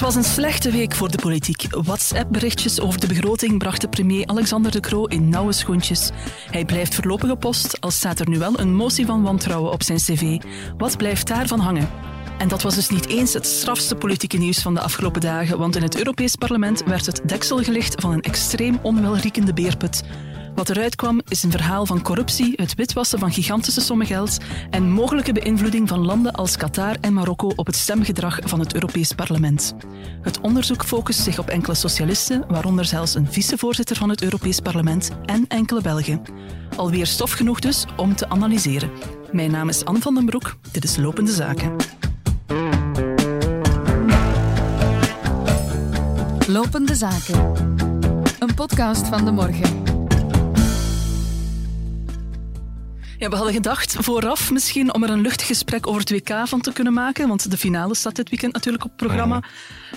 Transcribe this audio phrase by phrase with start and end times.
[0.00, 1.66] Het was een slechte week voor de politiek.
[1.70, 6.10] WhatsApp-berichtjes over de begroting brachten premier Alexander De Croo in nauwe schoentjes.
[6.50, 9.82] Hij blijft voorlopig op post, al staat er nu wel een motie van wantrouwen op
[9.82, 10.40] zijn cv.
[10.78, 11.88] Wat blijft daarvan hangen?
[12.38, 15.76] En dat was dus niet eens het strafste politieke nieuws van de afgelopen dagen, want
[15.76, 20.02] in het Europees Parlement werd het deksel gelicht van een extreem onwelriekende beerput.
[20.54, 24.38] Wat eruit kwam is een verhaal van corruptie, het witwassen van gigantische sommen geld
[24.70, 29.12] en mogelijke beïnvloeding van landen als Qatar en Marokko op het stemgedrag van het Europees
[29.12, 29.74] Parlement.
[30.22, 35.10] Het onderzoek focust zich op enkele socialisten, waaronder zelfs een vicevoorzitter van het Europees Parlement
[35.24, 36.22] en enkele Belgen.
[36.76, 38.90] Alweer stof genoeg dus om te analyseren.
[39.32, 41.76] Mijn naam is Anne van den Broek, dit is Lopende Zaken.
[46.46, 47.52] Lopende Zaken.
[48.38, 49.89] Een podcast van de morgen.
[53.20, 56.60] Ja, we hadden gedacht vooraf misschien om er een luchtig gesprek over het WK van
[56.60, 59.36] te kunnen maken, want de finale staat dit weekend natuurlijk op het programma.
[59.36, 59.46] Mhm.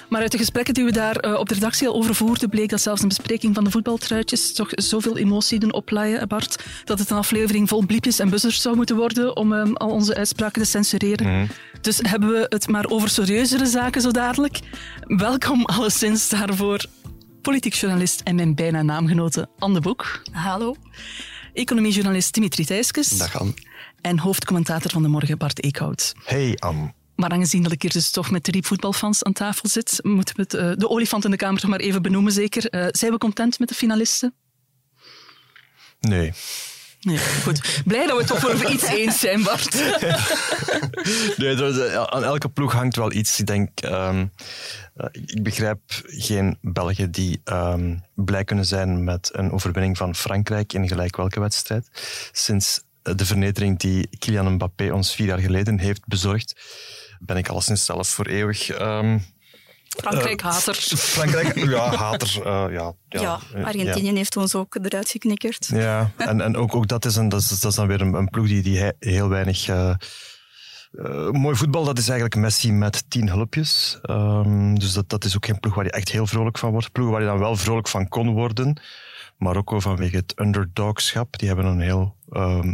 [0.09, 2.69] Maar uit de gesprekken die we daar eh, op de redactie al over voerden, bleek
[2.69, 7.09] dat zelfs een bespreking van de voetbaltruitjes toch zoveel emotie doen oplaaien, Bart, dat het
[7.09, 10.67] een aflevering vol bliepjes en buzzers zou moeten worden om ehm, al onze uitspraken te
[10.67, 11.27] censureren.
[11.27, 11.45] Mhm.
[11.81, 14.59] Dus hebben we het maar over serieuzere zaken zo dadelijk.
[15.07, 16.85] Welkom alleszins daarvoor.
[17.41, 20.21] Politiek journalist en mijn bijna naamgenote Anne Boek.
[20.31, 20.75] Hallo.
[21.53, 23.09] Economiejournalist Dimitri Thijskes.
[23.09, 23.53] Dag Anne.
[24.01, 26.13] En hoofdcommentator van de morgen Bart Eekhout.
[26.23, 26.93] Hey Anne.
[27.15, 30.41] Maar aangezien dat ik hier dus toch met drie voetbalfans aan tafel zit, moeten we
[30.41, 32.69] het, eh, de olifant in de kamer toch maar even benoemen zeker.
[32.69, 34.33] Eh, zijn we content met de finalisten?
[35.99, 36.33] Nee.
[37.03, 37.81] Nee, goed.
[37.85, 39.73] Blij dat we toch over iets eens zijn, Bart.
[41.37, 43.39] nee er- er- aan elke ploeg hangt wel iets.
[43.39, 44.25] Ik denk, ehm,
[44.95, 50.73] eh, ik begrijp geen Belgen die ehm, blij kunnen zijn met een overwinning van Frankrijk
[50.73, 51.87] in gelijk welke wedstrijd.
[52.31, 56.55] Sinds eh, de vernedering die Kylian Mbappé ons vier jaar geleden heeft bezorgd,
[57.19, 58.69] ben ik alleszins zelf voor eeuwig...
[58.69, 59.17] ehm,
[59.97, 60.75] Frankrijk hater.
[61.15, 62.41] Frankrijk, ja, hater.
[62.45, 65.67] eh, ja, ja, Ja, eh, Argentinië heeft ons ook eruit geknikkerd.
[65.73, 68.13] Ja, en, en ook, ook dat, is een, dat, is, dat is dan weer een,
[68.13, 69.67] een ploeg die, die he- heel weinig...
[69.67, 73.97] eh, eh, mooi voetbal, dat is eigenlijk Messi met tien hulpjes.
[74.01, 76.91] Ehm, dus dat, dat is ook geen ploeg waar je echt heel vrolijk van wordt.
[76.91, 78.81] Ploeg waar je dan wel vrolijk van kon worden.
[79.43, 81.37] Marokko vanwege het underdogschap.
[81.37, 82.73] Die hebben een heel ehm,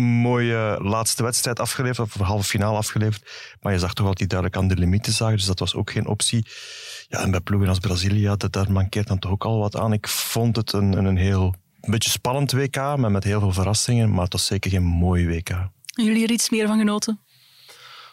[0.00, 3.56] mooie laatste wedstrijd afgeleverd, of halve finale afgeleverd.
[3.60, 5.90] Maar je zag toch wel die duidelijk aan de limieten zagen, dus dat was ook
[5.90, 6.46] geen optie.
[7.08, 9.92] Ja, en bij ploegen als Brazilië, dat, daar mankeert dan toch ook al wat aan.
[9.92, 14.10] Ik vond het een, een, heel beetje spannend WK, maar met heel veel verrassingen.
[14.10, 15.68] Maar het was zeker geen mooi WK.
[15.84, 17.20] Jullie er iets meer van genoten?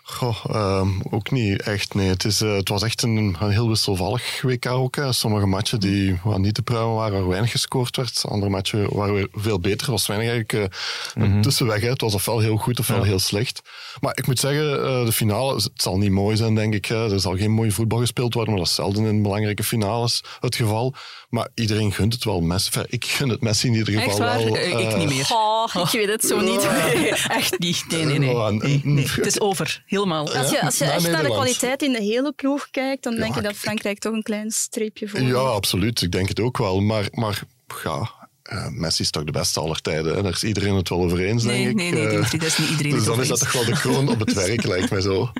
[0.08, 1.94] Goh, ehm, ook niet echt.
[1.94, 4.96] Nee, het, is, eh, het was echt een, een heel wisselvallig WK ook.
[4.96, 5.14] Hè.
[5.14, 8.24] Sommige matchen die wel niet te pruimen waren, waar weinig gescoord werd.
[8.28, 9.86] Andere matchen waren weer veel beter.
[9.86, 10.74] Er was weinig eigenlijk
[11.14, 11.82] een tussenweg.
[11.82, 11.90] Hè.
[11.90, 13.62] Het was ofwel heel goed ofwel heel slecht.
[14.00, 16.86] Maar ik moet zeggen, eh, de finale, het zal niet mooi zijn, denk ik.
[16.86, 17.12] Hè.
[17.12, 20.56] Er zal geen mooi voetbal gespeeld worden, maar dat is zelden in belangrijke finales het
[20.56, 20.96] geval.
[21.30, 22.66] Maar iedereen gunt het wel Messi.
[22.74, 24.38] Enfin, ik gun het Messi in ieder geval Echt waar?
[24.44, 24.56] wel.
[24.58, 25.28] Eh, ik eh, niet meer.
[25.32, 26.68] Oh, ik weet het zo niet.
[26.94, 27.84] Nee, echt niet.
[27.88, 28.36] Nee, nee, nee.
[28.44, 29.08] En- nee, nee.
[29.10, 29.84] Het is over.
[29.86, 30.34] Helemaal.
[30.36, 33.16] Als je, als je naar echt naar de kwaliteit in de hele ploeg kijkt, dan
[33.16, 36.02] denk je dat ik- Frankrijk toch een klein streepje voor Ja, absoluut.
[36.02, 36.80] Ik denk het ook wel.
[36.80, 37.42] Maar, maar
[37.84, 38.12] ja,
[38.44, 40.16] eh, Messi is toch de beste aller tijden.
[40.16, 40.22] Hè?
[40.22, 41.76] Daar is iedereen het wel over eens, Nee, denk ik.
[41.76, 43.52] nee, nee, Eh, Dimitri, dat is niet iedereen Dus het dan over is dat toch
[43.52, 45.32] wel de kroon op het werk, lijkt mij zo.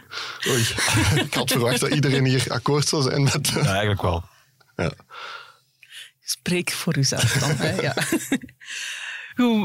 [0.50, 0.66] Oei.
[1.26, 3.48] Ik had verwacht dat iedereen hier akkoord zou zijn met...
[3.56, 4.24] Ja, eigenlijk wel.
[4.76, 4.92] Ja.
[6.28, 7.82] Spreek voor uzelf dan.
[7.82, 7.94] ja.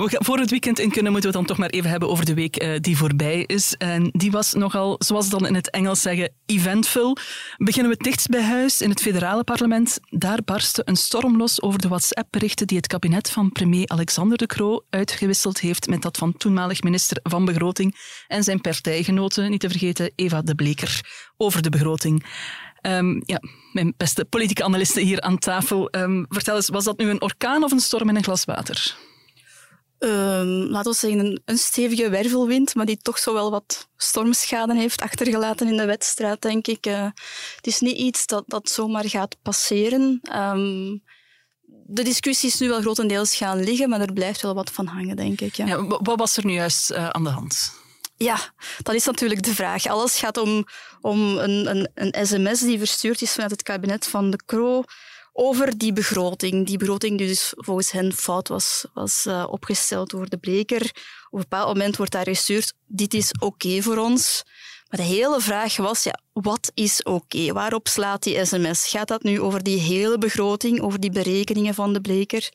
[0.09, 2.35] Voor het weekend in kunnen moeten we het dan toch maar even hebben over de
[2.35, 3.75] week eh, die voorbij is.
[3.77, 7.17] En die was nogal, zoals dan in het Engels zeggen, eventvol.
[7.57, 9.99] Beginnen we het dichtst bij huis, in het federale parlement.
[10.09, 14.47] Daar barstte een storm los over de WhatsApp-berichten die het kabinet van premier Alexander De
[14.47, 17.97] Croo uitgewisseld heeft met dat van toenmalig minister van Begroting
[18.29, 21.01] en zijn partijgenoten, niet te vergeten Eva de Bleker,
[21.37, 22.25] over de begroting.
[22.81, 23.41] Ehm, ja,
[23.73, 25.89] mijn beste politieke analisten hier aan tafel.
[25.91, 28.97] Ehm, vertel eens, was dat nu een orkaan of een storm in een glas water?
[29.99, 34.75] Ehm, laten we zeggen, een, een stevige wervelwind, maar die toch zo wel wat stormschade
[34.77, 36.87] heeft achtergelaten in de wedstrijd, denk ik.
[36.87, 37.03] Eh,
[37.57, 40.21] het is niet iets dat, dat zomaar gaat passeren.
[41.87, 45.17] De discussie is nu wel grotendeels gaan liggen, maar er blijft wel wat van hangen,
[45.17, 45.55] denk ik.
[45.55, 45.67] Ja.
[45.67, 47.73] Ja, wa- wat was er nu juist eh, aan de hand?
[48.25, 48.53] Ja,
[48.83, 49.87] dat is natuurlijk de vraag.
[49.87, 50.67] Alles gaat om,
[51.01, 54.83] om een, een, een sms die verstuurd is vanuit het kabinet van de Croo
[55.33, 56.67] over die begroting.
[56.67, 60.83] Die begroting die dus volgens hen fout was, was eh, opgesteld door de Bleker.
[61.31, 64.43] Op een bepaald moment wordt daar gestuurd, dit is oké voor ons.
[64.91, 67.53] Maar de hele vraag was, ja, wat is oké?
[67.53, 68.89] Waarop slaat die sms?
[68.89, 72.49] Gaat dat nu over die hele begroting, over die berekeningen van de Bleker?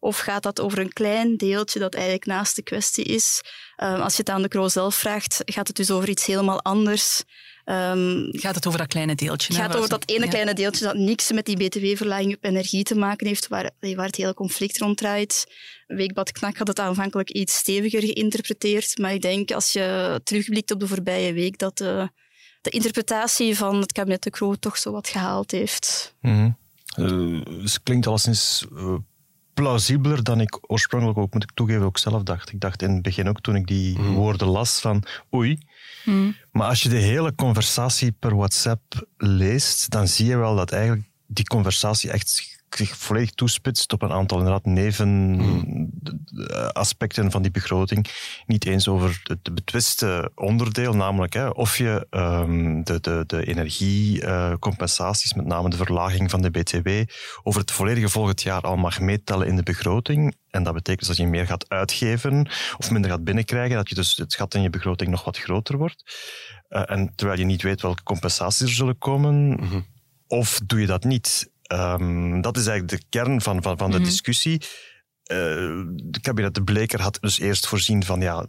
[0.00, 3.42] Of gaat dat over een klein deeltje dat eigenlijk naast de kwestie is?
[3.76, 6.62] Um, als je het aan de Kroo zelf vraagt, gaat het dus over iets helemaal
[6.62, 7.22] anders.
[7.64, 9.52] Um, gaat het over dat kleine deeltje?
[9.52, 12.94] Het gaat over dat ene kleine deeltje dat niks met die btw-verlaging op energie te
[12.94, 15.46] maken heeft, waar, waar het hele conflict rond draait.
[15.86, 20.80] Weekblad Knak had het aanvankelijk iets steviger geïnterpreteerd, maar ik denk als je terugblikt op
[20.80, 22.10] de voorbije week dat de,
[22.60, 26.14] de interpretatie van het kabinet de Croo toch zo wat gehaald heeft.
[26.20, 26.56] Mm -hmm.
[26.96, 28.94] uh, het klinkt alleszins uh,
[29.54, 32.52] plausibeler dan ik oorspronkelijk ook, moet ik toegeven, ook zelf dacht.
[32.52, 34.14] Ik dacht in het begin ook toen ik die mm.
[34.14, 35.02] woorden las van
[35.34, 35.58] oei.
[36.04, 36.36] Mm.
[36.52, 41.08] Maar als je de hele conversatie per WhatsApp leest, dan zie je wel dat eigenlijk
[41.26, 48.06] die conversatie echt zich volledig toespitst op een aantal inderdaad nevenaspecten van die begroting.
[48.46, 55.34] Niet eens over het betwiste onderdeel, namelijk hè, of je um, de, de, de energiecompensaties,
[55.34, 56.88] met name de verlaging van de BTW,
[57.42, 60.36] over het volledige volgend jaar al mag meetellen in de begroting.
[60.50, 62.48] En dat betekent dus dat je meer gaat uitgeven
[62.78, 65.76] of minder gaat binnenkrijgen, dat je dus het gat in je begroting nog wat groter
[65.76, 66.02] wordt.
[66.68, 69.86] Uh, en terwijl je niet weet welke compensaties er zullen komen, mm -hmm.
[70.26, 71.50] of doe je dat niet?
[71.72, 74.10] Um, dat is eigenlijk de kern van, van, van de mm -hmm.
[74.10, 74.62] discussie.
[75.32, 75.38] Uh,
[75.94, 78.46] de kabinet De Bleker had dus eerst voorzien van ja,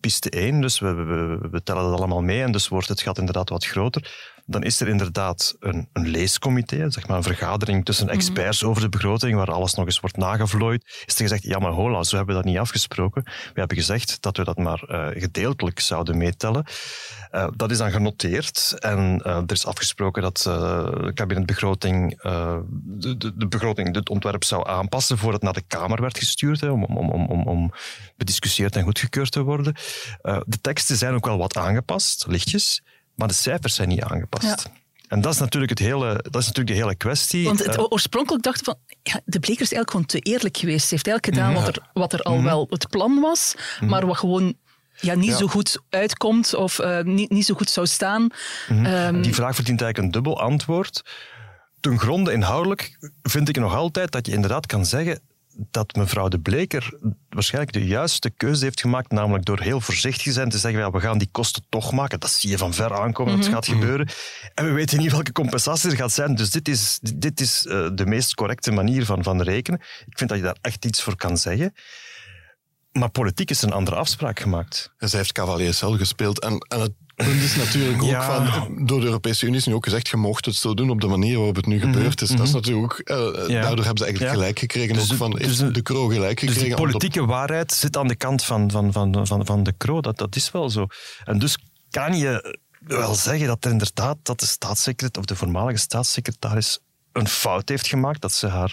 [0.00, 3.18] piste 1, dus we, we, we tellen dat allemaal mee en dus wordt het gat
[3.18, 4.34] inderdaad wat groter.
[4.46, 8.68] Dan is er inderdaad een, een leescomité, zeg maar een vergadering tussen experts mm -hmm.
[8.68, 11.02] over de begroting, waar alles nog eens wordt nagevlooid.
[11.04, 13.22] Is er gezegd, ja maar hola, zo hebben we dat niet afgesproken.
[13.24, 16.64] We hebben gezegd dat we dat maar uh, gedeeltelijk zouden meetellen.
[17.32, 23.36] Uh, dat is dan genoteerd en uh, er is afgesproken dat de kabinetbegroting de, de,
[23.36, 26.84] de, begroting, het ontwerp zou aanpassen voordat het naar de Kamer werd gestuurd, hè, om,
[26.84, 27.72] om, om, om, om
[28.16, 29.74] bediscussieerd en goedgekeurd te worden.
[30.22, 32.82] de teksten zijn ook wel wat aangepast, lichtjes,
[33.16, 34.44] maar de cijfers zijn niet aangepast.
[34.44, 34.72] Ja.
[35.08, 37.44] En dat is natuurlijk, het hele, dat is natuurlijk de hele kwestie.
[37.44, 40.88] Want het, oorspronkelijk dachten van, ja, de Bleker is eigenlijk gewoon te eerlijk geweest.
[40.88, 41.64] Ze heeft eigenlijk gedaan ja.
[41.64, 42.44] wat, er, wat er al mm.
[42.44, 43.88] wel het plan was, mm.
[43.88, 44.54] maar wat gewoon
[45.00, 45.36] ja, niet ja.
[45.36, 48.22] zo goed uitkomt of uh, niet, niet zo goed zou staan.
[48.22, 48.86] Mm -hmm.
[48.86, 51.02] um, Die vraag verdient eigenlijk een dubbel antwoord.
[51.80, 55.20] Ten gronde inhoudelijk vind ik nog altijd dat je inderdaad kan zeggen
[55.70, 56.98] dat mevrouw de Bleker
[57.28, 60.90] waarschijnlijk de juiste keuze heeft gemaakt, namelijk door heel voorzichtig te zijn, te zeggen, ja,
[60.90, 62.20] we gaan die kosten toch maken.
[62.20, 63.54] Dat zie je van ver aankomen, dat mm -hmm.
[63.54, 64.08] gaat gebeuren.
[64.54, 67.88] En we weten niet welke compensatie er gaat zijn, dus dit is, dit is uh,
[67.94, 69.80] de meest correcte manier van, van rekenen.
[70.06, 71.74] Ik vind dat je daar echt iets voor kan zeggen.
[72.98, 74.92] Maar politiek is een andere afspraak gemaakt.
[74.98, 76.40] En zij heeft cavalier gespeeld.
[76.40, 78.44] En, en het punt is natuurlijk ook ja.
[78.44, 81.00] van, door de Europese Unie is nu ook gezegd, je mocht het zo doen op
[81.00, 81.92] de manier waarop het nu mm-hmm.
[81.92, 82.30] gebeurd is.
[82.30, 82.44] Mm -hmm.
[82.44, 83.60] Dat is natuurlijk ook, uh, ja.
[83.60, 84.30] daardoor hebben ze eigenlijk ja.
[84.30, 84.94] gelijk gekregen.
[84.94, 86.62] Dus ook van, dus de, Kro gelijk gekregen.
[86.62, 90.00] Dus de politieke waarheid zit aan de kant van, van, van, van, van de Kro.
[90.00, 90.86] Dat, dat is wel zo.
[91.24, 91.58] En dus
[91.90, 96.78] kan je wel zeggen dat er inderdaad dat de staatssecretaris, of de voormalige staatssecretaris
[97.16, 98.72] een fout heeft gemaakt, dat ze haar,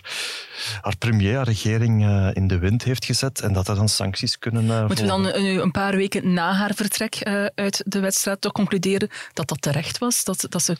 [0.81, 4.39] haar premier, haar regering uh, in de wind heeft gezet en dat er dan sancties
[4.39, 5.23] kunnen uh, Moeten volgen.
[5.25, 7.23] we dan uh, een paar weken na haar vertrek
[7.55, 10.23] uit de wedstrijd toch concluderen dat dat terecht was?
[10.23, 10.77] Dat, dat ze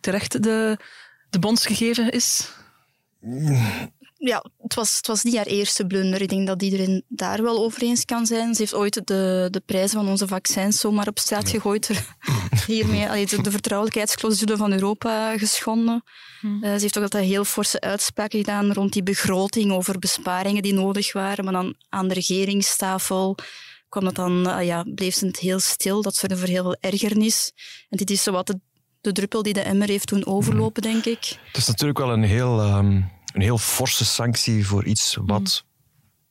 [0.00, 0.78] terecht de,
[1.30, 2.52] de bons gegeven is?
[4.24, 6.22] Ja, het was, het was niet haar eerste blunder.
[6.22, 8.54] Ik denk dat iedereen daar wel over eens kan zijn.
[8.54, 11.88] Ze heeft ooit de, de prijzen van onze vaccins zomaar op straat gegooid.
[11.88, 12.06] Er,
[12.66, 16.02] hiermee allee, de, de vertrouwelijkheidsclausule van Europa geschonden.
[16.40, 16.64] Hmm.
[16.64, 20.74] Uh, ze heeft ook altijd heel forse uitspraken gedaan rond die begroting over besparingen die
[20.74, 21.44] nodig waren.
[21.44, 23.36] Maar dan aan de regeringstafel
[23.88, 26.02] kwam dat dan, uh, ja, bleef ze het heel stil.
[26.02, 27.52] Dat zorgde voor heel veel ergernis.
[27.88, 28.60] En dit is zowat de,
[29.00, 31.38] de druppel die de emmer heeft doen overlopen, denk ik.
[31.46, 32.60] Het is natuurlijk wel een heel...
[32.60, 35.84] Um een heel forse sanctie voor iets wat, mm.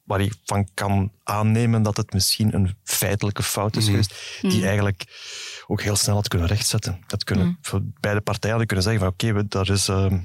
[0.03, 3.89] waar je van kan aannemen dat het misschien een feitelijke fout is mm.
[3.89, 4.63] geweest, die mm.
[4.63, 5.03] eigenlijk
[5.67, 7.03] ook heel snel had kunnen rechtzetten.
[7.07, 9.89] Dat kunnen, voor beide partijen hadden kunnen zeggen van oké, okay, dat is...
[9.89, 10.19] Uh,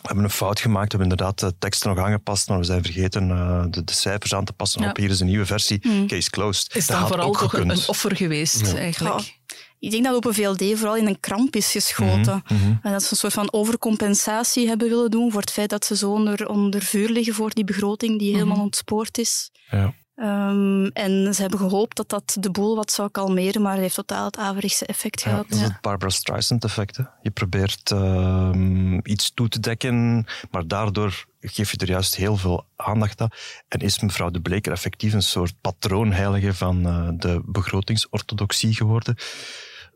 [0.00, 2.82] we hebben een fout gemaakt, we hebben inderdaad de teksten nog aangepast, maar we zijn
[2.82, 4.82] vergeten uh, de, de, cijfers aan te passen.
[4.82, 4.88] Ja.
[4.88, 6.06] Op hier is een nieuwe versie, mm.
[6.06, 6.74] case closed.
[6.74, 8.76] Is dan vooral toch een, een, offer geweest, ja.
[8.76, 9.39] eigenlijk?
[9.80, 12.42] Ik denk dat Open VLD vooral in een kramp is geschoten.
[12.48, 12.78] Mm -hmm.
[12.82, 15.96] En dat ze een soort van overcompensatie hebben willen doen voor het feit dat ze
[15.96, 18.62] zo onder, onder vuur liggen voor die begroting die helemaal mm -hmm.
[18.62, 19.50] ontspoord is.
[19.70, 19.94] Ja.
[20.22, 23.94] Um, en ze hebben gehoopt dat dat de boel wat zou kalmeren, maar het heeft
[23.94, 25.48] totaal het averechtse effect ja, gehad.
[25.48, 26.98] Dat is het Barbara Streisand-effect.
[27.22, 32.66] Je probeert uh, iets toe te dekken, maar daardoor geef je er juist heel veel
[32.76, 33.30] aandacht aan.
[33.68, 39.16] En is mevrouw de Bleker effectief een soort patroonheilige van uh, de begrotingsorthodoxie geworden?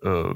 [0.05, 0.33] Uh,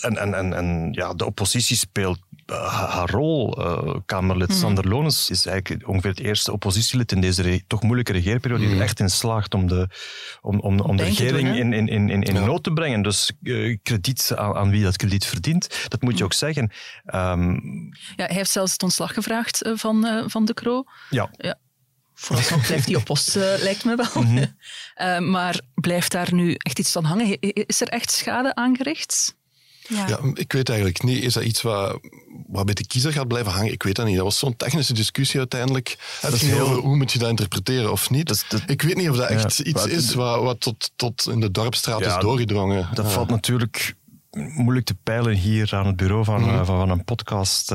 [0.00, 3.60] en, en, en, en ja, de oppositie speelt uh, haar rol.
[3.60, 4.54] Uh, Kamerlid mm.
[4.54, 8.70] Sander Lones is eigenlijk ongeveer het eerste oppositielid in deze toch moeilijke regeerperiode mm.
[8.70, 9.88] die er echt in slaagt om de,
[10.40, 12.44] om, om, om de regering doen, in, in, in, in, in ja.
[12.44, 13.02] nood te brengen.
[13.02, 13.32] Dus
[13.82, 16.70] krediet aan, aan, wie dat krediet verdient, dat moet je ook zeggen.
[17.14, 20.84] Um, ja, hij heeft zelfs het ontslag gevraagd van, van de Croo.
[21.10, 21.30] Ja.
[21.36, 21.58] ja.
[22.18, 24.22] Vooralsnog blijft die op post, uh, lijkt me wel.
[24.22, 24.54] Mm
[25.30, 27.40] maar blijft daar nu echt iets van hangen?
[27.40, 29.34] Is er echt schade aangericht?
[29.88, 30.08] Ja.
[30.08, 30.18] ja.
[30.34, 31.22] ik weet eigenlijk niet.
[31.22, 32.00] Is dat iets wat,
[32.46, 33.72] wat bij de kiezer gaat blijven hangen?
[33.72, 34.14] Ik weet dat niet.
[34.14, 35.96] Dat was zo'n technische discussie uiteindelijk.
[36.20, 36.60] Het ging heel...
[36.60, 38.28] over hoe moet je dat interpreteren of niet.
[38.28, 38.62] Dat dat...
[38.66, 42.00] Ik weet niet of dat echt iets is wat, wat tot, tot in de dorpstraat
[42.00, 42.88] is doorgedrongen.
[42.94, 43.94] Dat valt natuurlijk
[44.30, 46.64] moeilijk te peilen hier aan het bureau van, mm.
[46.64, 47.70] van, van, een podcast.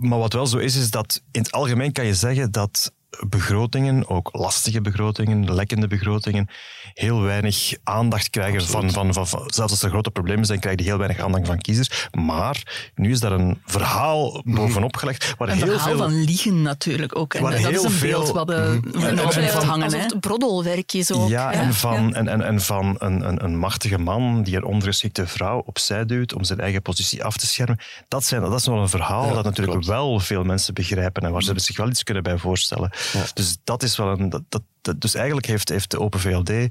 [0.00, 2.92] Maar wat wel zo is, is dat in het algemeen kan je zeggen dat
[3.28, 6.48] begrotingen, ook lastige begrotingen, lekkende begrotingen,
[6.94, 10.90] heel weinig aandacht krijgen van, van, van, zelfs als er grote problemen zijn, krijgen die
[10.90, 12.08] heel weinig aandacht van kiezers.
[12.10, 14.56] Maar nu is daar een verhaal mhm.
[14.56, 15.34] bovenop gelegd.
[15.38, 17.34] Waar een heel verhaal veel, van liegen natuurlijk ook.
[17.34, 20.00] En dat is een veel, beeld wat de, mm, en, en, van, hangen.
[20.00, 21.28] Het broddelwerk is ook.
[21.28, 25.26] Ja, en van, En, en, en van een, een, een machtige man die een ondergeschikte
[25.26, 27.78] vrouw opzij duwt om zijn eigen positie af te schermen.
[28.08, 31.42] Dat, zijn, dat is wel een verhaal dat natuurlijk wel veel mensen begrijpen en waar
[31.42, 32.90] ze zich wel iets kunnen bij voorstellen.
[33.34, 34.28] Dus dat is wel een.
[34.28, 36.66] Dat, dat, dus eigenlijk heeft, heeft de Open VLD eh,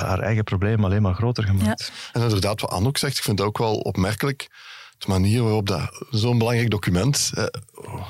[0.00, 1.92] haar eigen probleem alleen maar groter gemaakt.
[2.12, 4.48] En inderdaad, wat Anouk zegt, ik vind het ook wel opmerkelijk
[5.04, 7.44] de manier waarop dat zo'n belangrijk document, eh,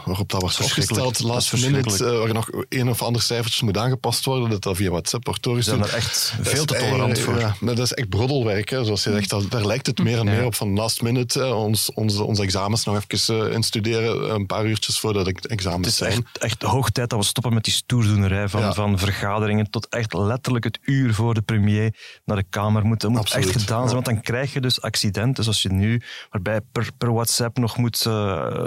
[0.05, 4.25] waarop dat wordt vastgesteld, last minute, uh, waar nog een of ander cijfertje moet aangepast
[4.25, 5.79] worden, dat dat via WhatsApp wordt doorgestuurd.
[5.79, 7.39] Zijn er echt veel te tolerant voor.
[7.39, 9.31] Ja, dat is echt broddelwerk, hè, zoals je zegt.
[9.31, 12.85] Dat, daar lijkt het meer en meer op van last minute, ons, onze, onze examens
[12.85, 16.11] nog even instuderen, een paar uurtjes voordat de examens zijn.
[16.11, 19.71] Het is echt, echt, hoog tijd dat we stoppen met die stoerdoenerij van, van vergaderingen
[19.71, 23.01] tot echt letterlijk het uur voor de premier naar de Kamer moet.
[23.01, 26.61] Dat moet echt gedaan zijn, want dan krijg je dus accidenten zoals je nu, waarbij
[26.73, 28.13] per, per WhatsApp nog moet uh,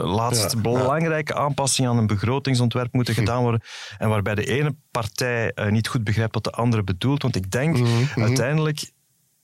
[0.03, 3.19] laatst belangrijke aanpassingen aan een begrotingsontwerp moeten hm.
[3.19, 3.61] gedaan worden.
[3.97, 7.21] En waarbij de ene partij uh, niet goed begrijpt wat de andere bedoelt.
[7.21, 8.23] Want ik denk mm -hmm.
[8.23, 8.91] uiteindelijk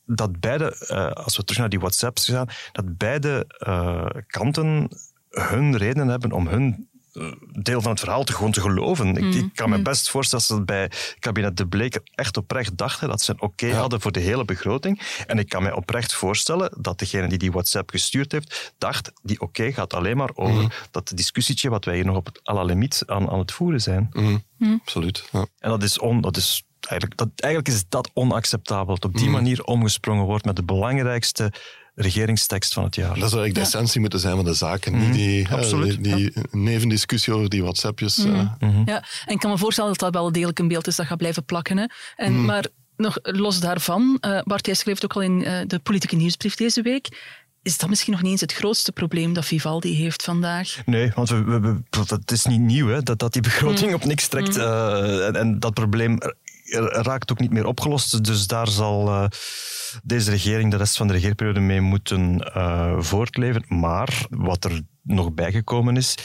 [0.06, 3.48] dat beide, uh, als we terug naar die WhatsApps gaan, dat beide
[4.28, 4.90] kanten
[5.30, 6.88] hun reden hebben om hun
[7.52, 9.16] deel van het verhaal te gewoon te geloven.
[9.16, 9.84] Ik, ik, kan me mm.
[9.84, 13.74] best voorstellen dat ze bij kabinet De Bleker echt oprecht dachten dat ze een oké
[13.74, 15.02] hadden voor de hele begroting.
[15.28, 19.42] En ik kan me oprecht voorstellen dat degene die die WhatsApp gestuurd heeft, dacht, die
[19.42, 20.72] oké gaat alleen maar over mm.
[20.92, 23.82] dat discussietje wat wij hier nog op het à la limiet aan, aan het voeren
[23.82, 24.10] zijn.
[24.12, 24.44] Mm.
[24.82, 25.30] Absoluut.
[25.32, 25.46] Ja.
[25.60, 28.96] En dat is, on, dat is eigenlijk, dat, eigenlijk is dat onacceptabel.
[28.96, 31.54] Dat op die manier omgesprongen wordt met de belangrijkste
[31.96, 33.20] regeringstekst van het jaar.
[33.20, 34.98] Dat zou eigenlijk de essentie moeten zijn van de zaken.
[34.98, 35.12] Niet mhm.
[35.12, 38.18] die, Absoluut, die, die nevendiscussie over die WhatsAppjes.
[38.18, 41.06] Mm Ja, en ik kan me voorstellen dat dat wel degelijk een beeld is dat
[41.06, 41.78] gaat blijven plakken.
[41.78, 41.86] Hè.
[42.16, 42.46] En, mhm.
[42.46, 42.66] Maar
[42.98, 46.82] nog los daarvan, uh, Bart, jij schreef ook al in uh, de politieke nieuwsbrief deze
[46.82, 47.10] week
[47.62, 50.82] is dat misschien nog niet eens het grootste probleem dat Vivaldi heeft vandaag?
[50.86, 54.28] Nee, want we, we, het is niet nieuw hè, dat, dat die begroting op niks
[54.28, 54.58] trekt.
[54.58, 56.18] en, en, dat probleem
[56.80, 58.24] raakt ook niet meer opgelost.
[58.24, 59.26] Dus daar zal uh,
[60.04, 63.66] deze regering de rest van de regeerperiode mee moeten uh, voortleven.
[63.68, 66.16] Maar wat er nog bijgekomen is,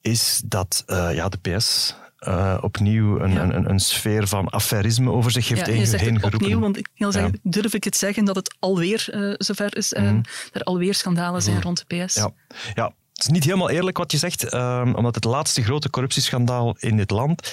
[0.00, 3.42] is dat uh, ja, de PS uh, opnieuw een, ja.
[3.42, 6.34] een, een, sfeer van affairisme over zich heeft ja, heen, geroepen.
[6.34, 7.50] Opnieuw, want ik wil zeggen, ja.
[7.50, 10.22] durf ik het zeggen dat het alweer uh, zover is en mm.
[10.52, 11.62] er alweer schandalen zijn mm.
[11.62, 12.14] rond de PS?
[12.14, 12.30] Ja.
[12.74, 16.76] ja, het is niet helemaal eerlijk wat je zegt, um, omdat het laatste grote corruptieschandaal
[16.78, 17.52] in dit land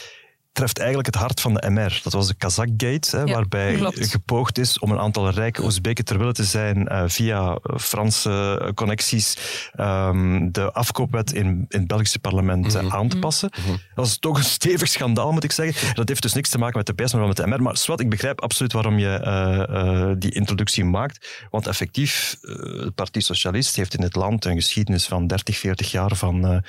[0.55, 1.99] treft eigenlijk het hart van de MR.
[2.03, 4.07] Dat was de Kazakgate, hè, waarbij klopt.
[4.07, 9.37] gepoogd is om een aantal rijke Oezbeken ter wille te zijn uh, via Franse connecties
[9.79, 12.91] um, de afkoopwet in, in het Belgische parlement mm -hmm.
[12.91, 13.51] aan te passen.
[13.57, 13.77] Mm -hmm.
[13.95, 15.95] Dat is toch een stevig schandaal, moet ik zeggen.
[15.95, 17.61] Dat heeft dus niks te maken met de PS, maar wel met de MR.
[17.61, 21.45] Maar Swat, ik begrijp absoluut waarom je uh, uh, die introductie maakt.
[21.49, 26.15] Want effectief, het Parti Socialist heeft in het land een geschiedenis van 30, 40 jaar
[26.15, 26.63] van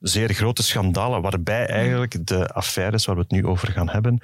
[0.00, 4.18] zeer grote schandalen, waarbij eigenlijk de affaires waar we het nu over gaan hebben,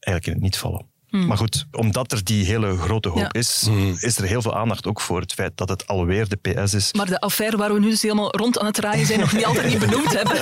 [0.00, 0.90] eigenlijk in het niet vallen.
[1.10, 1.26] Hmm.
[1.26, 3.96] Maar goed, omdat er die hele grote hoop is, hmm.
[3.98, 6.92] is er heel veel aandacht ook voor het feit dat het alweer de PS is.
[6.92, 9.44] Maar de affaire waar we nu dus helemaal rond aan het draaien zijn, nog niet
[9.44, 10.36] altijd niet benoemd hebben,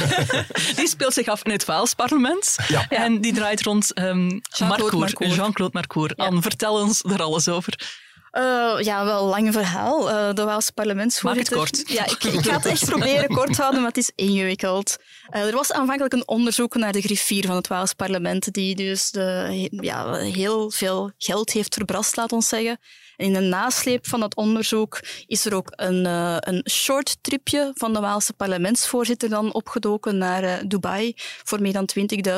[0.76, 2.56] die speelt zich af in het Waalsparlement.
[2.68, 2.88] Ja.
[2.88, 6.12] En die draait rond um, Jean-Claude Jean Marcour.
[6.16, 6.40] Ja.
[6.40, 8.02] vertel ons er alles over.
[8.38, 10.10] Uh, ja, wel een lang verhaal.
[10.10, 11.56] Uh, de Waalse parlementsvoorzitter...
[11.56, 11.92] Maak het kort.
[11.92, 14.96] Ja, ik, ik ga het echt proberen kort houden, maar het is ingewikkeld.
[15.30, 19.10] Uh, er was aanvankelijk een onderzoek naar de griffier van het Waalse parlement, die dus
[19.10, 22.78] de, ja, heel veel geld heeft verbrast, laat ons zeggen
[23.16, 27.92] in de nasleep van dat onderzoek is er ook een, uh, een short tripje van
[27.92, 31.88] de Waalse parlementsvoorzitter dan opgedoken naar uh, Dubai voor meer dan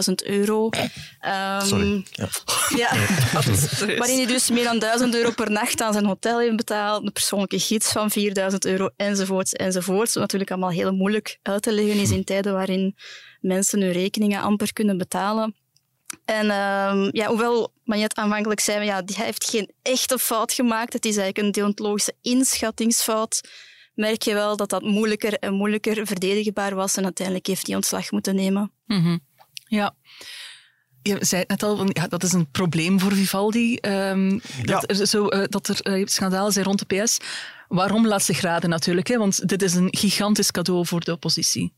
[0.09, 0.65] 20.000 euro.
[0.65, 2.05] Um, Sorry.
[2.11, 2.29] Ja.
[2.77, 2.91] ja.
[3.99, 7.13] waarin hij dus meer dan 1000 euro per nacht aan zijn hotel heeft betaald, een
[7.13, 10.13] persoonlijke gids van 4000 euro enzovoorts enzovoorts.
[10.13, 12.97] Wat natuurlijk allemaal heel moeilijk uit te leggen is in tijden waarin
[13.41, 15.55] mensen hun rekeningen amper kunnen betalen.
[16.25, 21.05] En um, ja, hoewel Magnet aanvankelijk zei, ja, hij heeft geen echte fout gemaakt, het
[21.05, 23.41] is eigenlijk een deontologische inschattingsfout,
[23.95, 28.11] merk je wel dat dat moeilijker en moeilijker verdedigbaar was en uiteindelijk heeft hij ontslag
[28.11, 28.73] moeten nemen.
[28.87, 29.21] Mm -hmm.
[29.69, 29.95] Ja.
[31.03, 33.79] Je zei het net al, ja, dat is een probleem voor Vivaldi.
[33.81, 37.19] Um, dat, er, zo, uh, dat er uh, schandalen zijn rond de PS.
[37.69, 39.07] Waarom laatste graden natuurlijk?
[39.07, 39.19] Hè?
[39.19, 41.73] Want dit is een gigantisch cadeau voor de oppositie.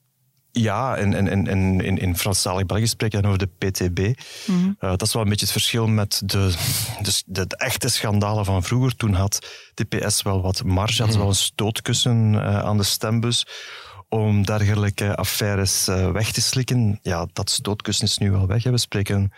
[0.60, 3.98] Ja, en, en, en, en in, in Franstalig België spreek je dan over de PTB.
[3.98, 4.14] Mm
[4.60, 4.76] -hmm.
[4.80, 6.54] uh, dat is wel een beetje het verschil met de,
[7.02, 8.96] de, de, de, echte schandalen van vroeger.
[8.96, 11.20] Toen had de PS wel wat marge, had mm -hmm.
[11.20, 13.46] wel een stootkussen uh, aan de stembus
[14.08, 16.98] om dergelijke affaires uh, weg te slikken.
[17.02, 18.62] Ja, dat stootkussen is nu wel weg.
[18.62, 18.70] Hè.
[18.70, 19.32] We spreken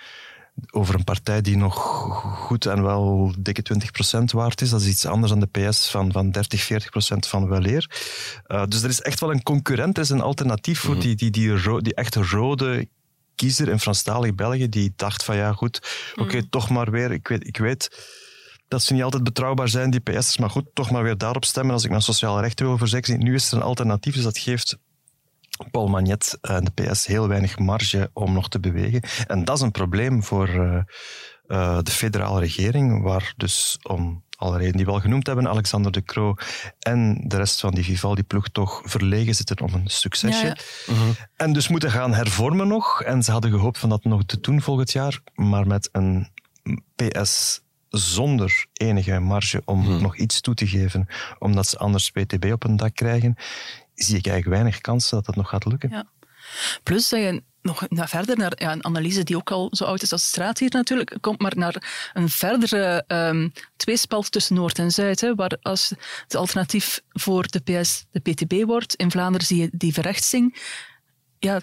[0.71, 1.75] over een partij die nog
[2.37, 3.63] goed en wel dikke
[4.19, 4.71] 20% waard is.
[4.71, 6.77] Dat is iets anders dan de PS van, van 30, 40%
[7.19, 7.91] van weleer.
[8.47, 11.31] Uh, dus er is echt wel een concurrent, er is een alternatief voor die, die,
[11.31, 12.89] die, ro die echte rode
[13.35, 17.29] kiezer in Franstalig België, die dacht van ja goed, oké, okay, toch maar weer, ik
[17.29, 17.89] weet, ik weet
[18.69, 21.73] dat ze niet altijd betrouwbaar zijn, die PS'ers, maar goed, toch maar weer daarop stemmen
[21.73, 23.19] als ik mijn sociale rechten wil verzekeren.
[23.19, 24.77] Nu is er een alternatief, dus dat geeft
[25.71, 29.03] Paul Magnet en de PS heel weinig marge om nog te bewegen.
[29.27, 30.79] En dat is een probleem voor uh,
[31.47, 35.93] uh, de federale regering, waar dus om alle redenen die we al genoemd hebben, Alexander
[35.93, 36.35] de Croo
[36.79, 40.47] en de rest van die Vivaldi-ploeg toch verlegen zitten om een succesje.
[40.47, 40.93] Ja, ja.
[40.93, 41.09] Uh -huh.
[41.37, 43.03] En dus moeten gaan hervormen nog.
[43.03, 46.29] En ze hadden gehoopt van dat nog te doen volgend jaar, maar met een
[46.97, 50.03] PS zonder enige marge om hmm.
[50.03, 51.07] nog iets toe te geven,
[51.39, 53.37] omdat ze anders PTB op een dak krijgen,
[54.03, 55.91] zie ik eigenlijk weinig kansen dat dat nog gaat lukken.
[55.91, 56.07] Ja.
[56.83, 60.03] Plus dat je nog naar verder naar ja, een analyse die ook al zo oud
[60.03, 64.79] is als de straat hier natuurlijk, komt maar naar een verdere um, tweespalt tussen Noord
[64.79, 65.21] en Zuid.
[65.21, 65.93] Hè, waar als
[66.23, 70.57] het alternatief voor de PS de PTB wordt, in Vlaanderen zie je die verrechtsing.
[71.39, 71.61] Ja,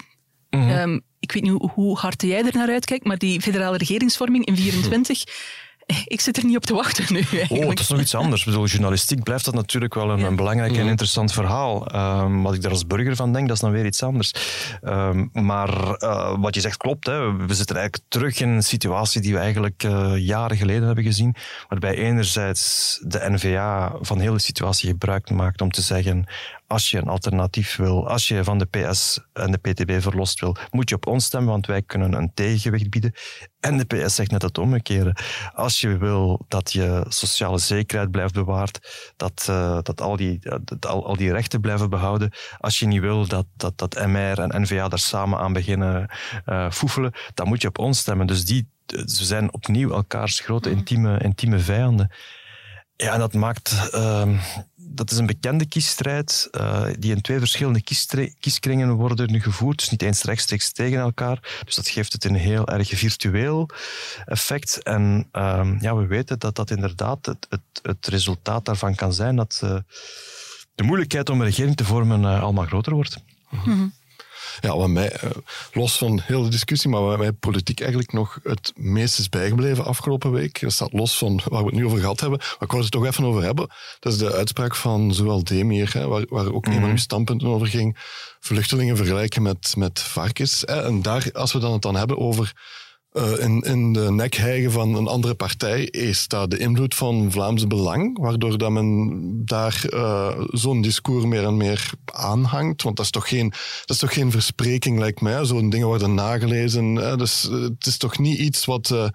[0.50, 0.70] mm -hmm.
[0.70, 4.56] um, ik weet niet hoe hard jij er naar uitkijkt, maar die federale regeringsvorming in
[4.72, 5.24] 24
[6.14, 7.20] ik zit er niet op te wachten nu.
[7.20, 7.64] Eigenlijk.
[7.64, 8.44] Oh, het is nog iets anders.
[8.44, 11.94] Bedoel, journalistiek blijft dat natuurlijk wel een, een belangrijk en interessant verhaal.
[11.94, 14.32] Um, wat ik daar als burger van denk, dat is dan weer iets anders.
[14.82, 17.06] Um, maar uh, wat je zegt klopt.
[17.06, 17.36] Hè.
[17.36, 21.34] We zitten eigenlijk terug in een situatie die we eigenlijk uh, jaren geleden hebben gezien.
[21.68, 26.26] Waarbij enerzijds de NVA van heel de situatie gebruik maakt om te zeggen
[26.68, 30.56] als je een alternatief wil, als je van de PS en de PTB verlost wil,
[30.70, 33.12] moet je op ons stemmen, want wij kunnen een tegengewicht bieden.
[33.60, 35.16] En de PS zegt net het omgekeerde.
[35.54, 40.86] Als je wil dat je sociale zekerheid blijft bewaard, dat, uh, dat, al, die, dat
[40.86, 44.62] al, al, die rechten blijven behouden, als je niet wil dat, dat, dat MR en
[44.62, 46.10] NVA daar samen aan beginnen
[46.46, 48.26] uh, foefelen, dan moet je op ons stemmen.
[48.26, 52.10] Dus die, ze zijn opnieuw elkaars grote intieme, intieme vijanden.
[53.00, 54.38] Ja, en dat maakt uh,
[54.74, 57.82] dat is een bekende kiesstrijd uh, die in twee verschillende
[58.40, 59.78] kieskringen worden gevoerd.
[59.78, 61.60] Dus niet eens rechtstreeks tegen elkaar.
[61.64, 63.68] Dus dat geeft het een heel erg virtueel
[64.24, 64.82] effect.
[64.82, 69.36] En uh, ja, we weten dat dat inderdaad het, het, het resultaat daarvan kan zijn
[69.36, 69.76] dat uh,
[70.74, 73.16] de moeilijkheid om een regering te vormen uh, allemaal groter wordt.
[73.64, 73.92] Mm.
[74.60, 75.12] Ja, wat mij,
[75.72, 79.84] los van heel de discussie, maar wat mij politiek eigenlijk nog het meest is bijgebleven
[79.84, 82.70] afgelopen week, dat staat los van waar we het nu over gehad hebben, maar ik
[82.70, 83.68] wou het toch even over hebben,
[84.00, 86.72] dat is de uitspraak van zowel Demir, hè, waar, waar ook mm -hmm.
[86.72, 87.96] een van uw standpunten over ging,
[88.40, 90.62] vluchtelingen vergelijken met, met varkens.
[90.66, 92.52] Hè, en daar, als we dan het dan hebben over
[93.12, 97.32] uh, in, in de nek hijgen van een andere partij is dat de invloed van
[97.32, 102.82] Vlaams Belang, waardoor dat men daar uh, zo'n discours meer en meer aanhangt.
[102.82, 105.44] Want dat is toch geen, dat is toch geen verspreking, lijkt mij.
[105.44, 106.94] Zo'n dingen worden nagelezen.
[106.94, 107.16] Hè?
[107.16, 109.10] Dus het is toch niet iets wat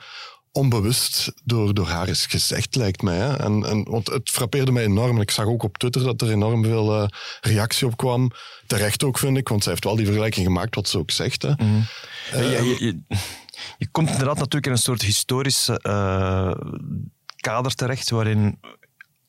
[0.53, 3.17] onbewust door, door haar is gezegd, lijkt mij.
[3.17, 3.35] Hè?
[3.35, 5.21] En, en, want het frappeerde mij enorm.
[5.21, 7.07] Ik zag ook op Twitter dat er enorm veel uh,
[7.41, 8.31] reactie op kwam.
[8.67, 11.41] Terecht ook, vind ik, want zij heeft wel die vergelijking gemaakt, wat ze ook zegt.
[11.41, 11.51] Hè?
[11.57, 11.85] Mm.
[12.33, 12.99] Uh, ja, je, je,
[13.77, 16.51] je, komt inderdaad natuurlijk in een soort historische uh,
[17.35, 18.59] kader terecht, waarin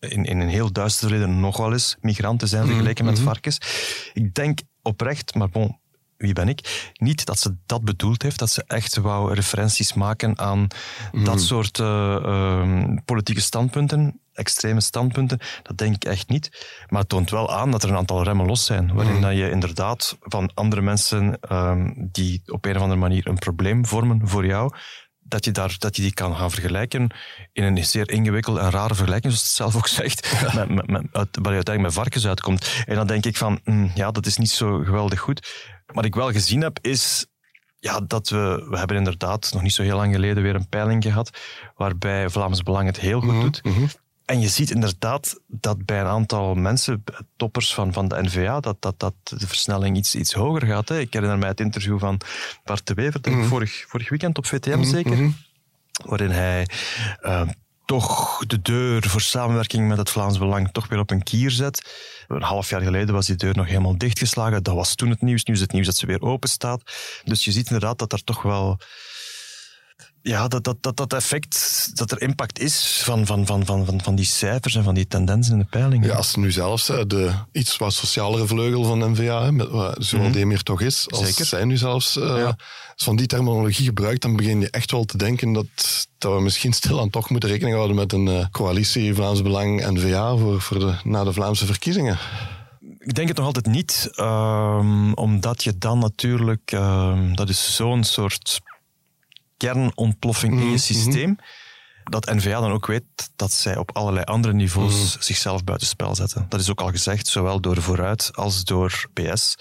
[0.01, 3.19] in, in een heel duister verleden nog wel eens migranten zijn vergeleken mm -hmm.
[3.19, 3.59] met varkens.
[4.13, 5.79] Ik denk oprecht, maar bon,
[6.17, 6.91] wie ben ik?
[6.95, 10.67] Niet dat ze dat bedoeld heeft, dat ze echt wou referenties maken aan
[11.13, 11.25] mm.
[11.25, 15.39] dat soort uh, uh, politieke standpunten, extreme standpunten.
[15.63, 16.67] Dat denk ik echt niet.
[16.89, 19.21] Maar het toont wel aan dat er een aantal remmen los zijn, waarin mm.
[19.21, 23.87] dat je inderdaad van andere mensen uh, die op een of andere manier een probleem
[23.87, 24.75] vormen voor jou,
[25.35, 27.11] dat je, daar, dat je die kan gaan vergelijken
[27.53, 31.13] in een zeer ingewikkelde en rare vergelijking, zoals het zelf ook zegt, met, met, met,
[31.13, 32.85] waar je uiteindelijk met varkens uitkomt.
[32.87, 35.73] En dan denk ik van, mm, ja, dat is niet zo geweldig goed.
[35.87, 37.27] Wat ik wel gezien heb, is
[37.79, 41.03] ja, dat we, we hebben inderdaad nog niet zo heel lang geleden weer een peiling
[41.03, 41.39] gehad,
[41.77, 43.41] waarbij Vlaams Belang het heel goed -hmm.
[43.41, 43.65] doet.
[43.65, 43.89] Mm -hmm.
[44.25, 47.05] En je ziet inderdaad dat bij een aantal mensen,
[47.37, 50.89] toppers van, van de NVA, dat, dat, dat de versnelling iets, iets hoger gaat.
[50.89, 50.99] Hè.
[50.99, 52.21] Ik herinner mij het interview van
[52.65, 53.45] Bart de Wever, mm -hmm.
[53.45, 55.33] vorig, vorig weekend op VTM zeker,
[56.05, 56.67] waarin hij
[57.23, 57.49] uh,
[57.85, 61.95] toch de deur voor samenwerking met het Vlaams Belang toch weer op een kier zet.
[62.29, 64.63] Een half jaar geleden was die deur nog helemaal dichtgeslagen.
[64.63, 65.45] Dat was toen het nieuws.
[65.45, 66.83] Nu is het nieuws dat ze weer open staat.
[67.25, 68.79] Dus je ziet inderdaad dat er toch wel
[70.25, 74.01] ja, dat, dat, dat, dat effect, dat er impact is van, van, van, van, van,
[74.03, 76.09] van die cijfers en van die tendensen in de peilingen.
[76.09, 80.63] Ja, als nu zelfs de iets wat socialere vleugel van NVA, met, zoals mm -hmm.
[80.63, 81.45] toch is, als Zeker.
[81.45, 82.57] zij nu zelfs uh, ja.
[82.97, 85.67] van die terminologie gebruikt, dan begin je echt wel te denken dat,
[86.19, 90.37] dat we misschien stilaan toch moeten rekening houden met een uh, coalitie Vlaams Belang NVA
[90.37, 92.19] voor, voor de, na de Vlaamse verkiezingen.
[92.99, 98.05] Ik denk het nog altijd niet, um, omdat je dan natuurlijk, um, dat is zo'n
[98.05, 98.61] soort
[99.65, 101.37] kernontploffing in je Mhm, systeem.
[102.05, 103.05] Dat NVA dan ook weet
[103.37, 105.23] dat zij op allerlei andere niveaus Mhm.
[105.23, 106.47] zichzelf buitenspel zetten.
[106.49, 109.57] Dat is ook al gezegd, zowel door Vooruit als door PS.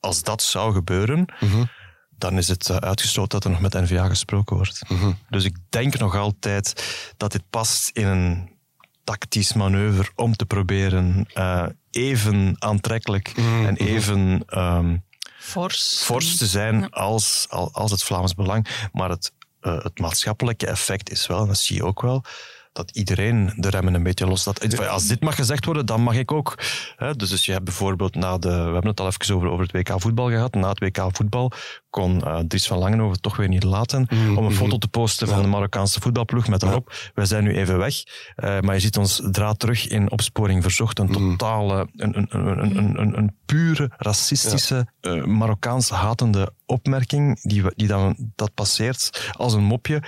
[0.00, 1.64] Als dat zou gebeuren, Mhm.
[2.10, 4.88] dan is het eh, uitgesloten dat er nog met NVA gesproken wordt.
[4.88, 5.10] Mhm.
[5.28, 6.84] Dus ik denk nog altijd
[7.16, 8.56] dat dit past in een
[9.04, 14.96] tactisch manoeuvre om te proberen eh, even aantrekkelijk Mhm, en even ehm,
[15.38, 16.02] Fors.
[16.02, 18.88] fors te zijn als, als, als het Vlaams Belang.
[18.92, 22.24] Maar het, eh, het maatschappelijke effect is wel, en dat zie je ook wel,
[22.78, 24.60] dat iedereen de remmen een beetje loslaat.
[24.88, 26.54] Als dit mag gezegd worden, dan mag ik ook.
[26.96, 27.14] Hè?
[27.14, 28.48] Dus, dus je hebt bijvoorbeeld na de...
[28.48, 30.54] We hebben het al even over, over het WK voetbal gehad.
[30.54, 31.52] Na het WK voetbal
[31.90, 35.42] kon eh, Dries van Langenhoven toch weer niet laten om een foto te posten van
[35.42, 37.94] de Marokkaanse voetbalploeg met daarop, wij zijn nu even weg.
[38.34, 40.98] Eh, maar je ziet ons draad terug in opsporing verzocht.
[40.98, 47.72] Een totale, een, een, een, een, een, pure racistische, eh, Marokkaans hatende opmerking die, we-
[47.76, 50.02] die dan, dat passeert als een mopje.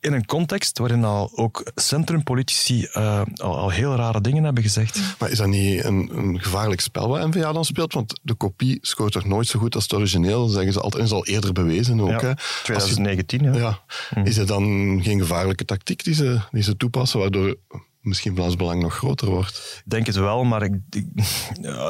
[0.00, 5.00] In een context waarin al ook centrumpolitici eh, al, al heel rare dingen hebben gezegd.
[5.18, 7.92] Maar is dat niet een, een gevaarlijk spel wat NVA dan speelt?
[7.92, 11.02] Want de kopie scoort toch nooit zo goed als het origineel, zeggen ze altijd.
[11.02, 12.08] En is al eerder bewezen ook.
[12.10, 12.28] Ja, hè?
[12.28, 13.54] Als je- 2019, ja.
[13.54, 13.80] ja.
[14.14, 14.20] Hm.
[14.26, 14.64] Is het dan
[15.02, 17.56] geen gevaarlijke tactiek die ze, die ze toepassen, waardoor
[18.00, 19.80] misschien Vlaams Belang nog groter wordt?
[19.84, 21.06] Ik denk het wel, maar ik, ik-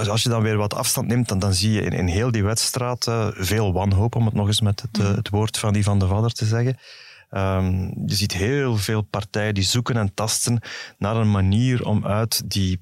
[0.09, 2.44] als je dan weer wat afstand neemt, dan, dan zie je in, in heel die
[2.44, 5.85] wedstrijd eh, veel wanhoop, om het nog eens met het, eh, het woord van die
[5.85, 6.79] van de Vadder te zeggen.
[7.31, 7.75] Ehm,
[8.07, 10.62] je ziet heel veel partijen die zoeken en tasten
[10.99, 12.81] naar een manier om uit die,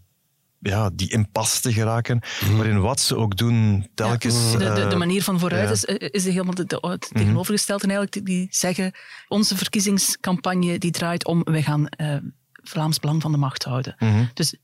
[0.60, 2.20] ja, die impasse te geraken,
[2.52, 4.52] waarin wat ze ook doen, telkens...
[4.52, 5.94] de, de, de eh, manier van vooruit ja.
[5.96, 8.12] is, is helemaal de, de, het tegenovergestelde eigenlijk.
[8.12, 8.92] Die, die zeggen,
[9.28, 12.16] onze verkiezingscampagne die draait om, wij gaan eh,
[12.52, 13.94] Vlaams Belang van de macht houden.
[13.98, 14.24] mhm.
[14.34, 14.54] Dus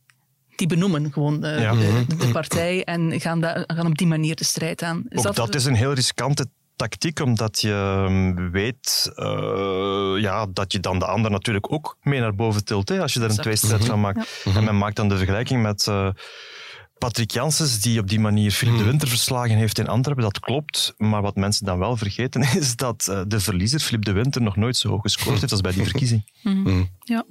[0.57, 1.73] die benoemen gewoon eh, Ja.
[1.73, 5.05] de, partij en gaan, da- gaan op die manier de strijd aan.
[5.09, 10.73] Is Ook dat, is een heel riskante tactiek, omdat je ehm, weet eh, ja, dat
[10.73, 13.37] je dan de ander natuurlijk ook mee naar boven tilt, hè, als je er een
[13.37, 14.45] tweestrijd van maakt.
[14.55, 16.09] En men maakt dan de vergelijking met eh,
[16.99, 20.25] Patrick Janssens, die op die manier Philippe de Winter verslagen heeft in Antwerpen.
[20.25, 24.13] Dat klopt, maar wat mensen dan wel vergeten is dat eh, de verliezer, Philippe de
[24.13, 26.25] Winter, nog nooit zo hoog gescoord heeft als bij die verkiezing.
[27.05, 27.25] Ja.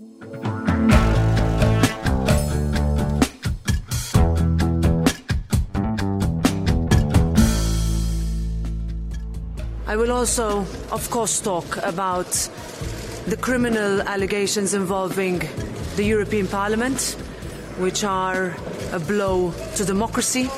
[9.92, 12.32] I will also, of course, talk about
[13.28, 15.42] the criminal allegations involving
[15.98, 17.18] the European Parliament,
[17.78, 18.56] which are
[18.94, 20.50] a blow to democracy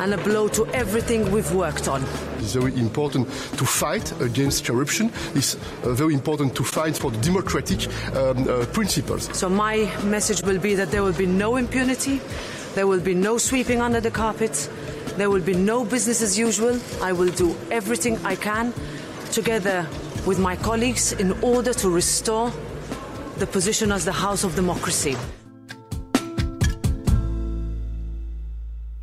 [0.00, 2.02] and a blow to everything we've worked on.
[2.38, 5.12] It's very important to fight against corruption.
[5.34, 9.28] It's uh, very important to fight for the democratic um, uh, principles.
[9.36, 12.18] So, my message will be that there will be no impunity,
[12.74, 14.70] there will be no sweeping under the carpet,
[15.16, 16.78] there will be no business as usual.
[17.00, 18.72] I will do everything I can
[19.30, 19.86] together
[20.26, 22.52] with my colleagues in order to restore
[23.38, 25.16] the position as the House of Democracy.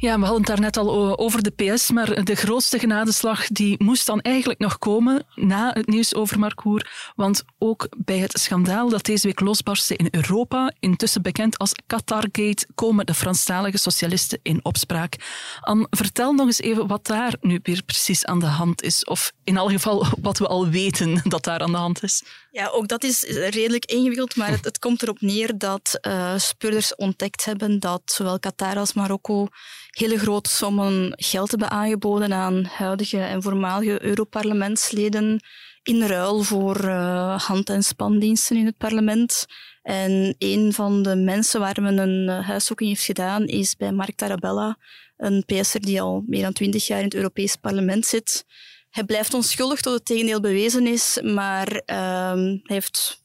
[0.02, 4.06] Ja, we hadden het daarnet al over de PS, maar de grootste genadeslag die moest
[4.06, 7.12] dan eigenlijk nog komen na het nieuws over Marcour.
[7.16, 12.68] Want ook bij het schandaal dat deze week losbarstte in Europa, intussen bekend als Qatargate,
[12.76, 15.16] komen de Franstalige socialisten in opspraak.
[15.60, 19.06] Anne, vertel nog eens even wat daar nu weer precies aan de hand is.
[19.06, 22.24] Of in elk geval wat we al weten dat daar aan de hand is.
[22.52, 26.96] Ja, ook dat is redelijk ingewikkeld, maar het, het komt erop neer dat eh speurders
[26.96, 29.48] ontdekt hebben dat zowel Qatar als Marokko
[29.92, 35.40] hele grote sommen geld hebben aangeboden aan huidige en voormalige Europarlementsleden
[35.84, 39.46] in ruil voor eh, hand- en spandiensten in het parlement.
[39.82, 44.16] En een van de mensen waar men een eh, huiszoeking heeft gedaan is bij Mark
[44.16, 44.78] Tarabella,
[45.18, 48.46] een PS'er die al meer dan twintig jaar in het Europees parlement zit.
[48.92, 53.21] Hij blijft onschuldig tot het tegendeel bewezen is, maar ehm, hij heeft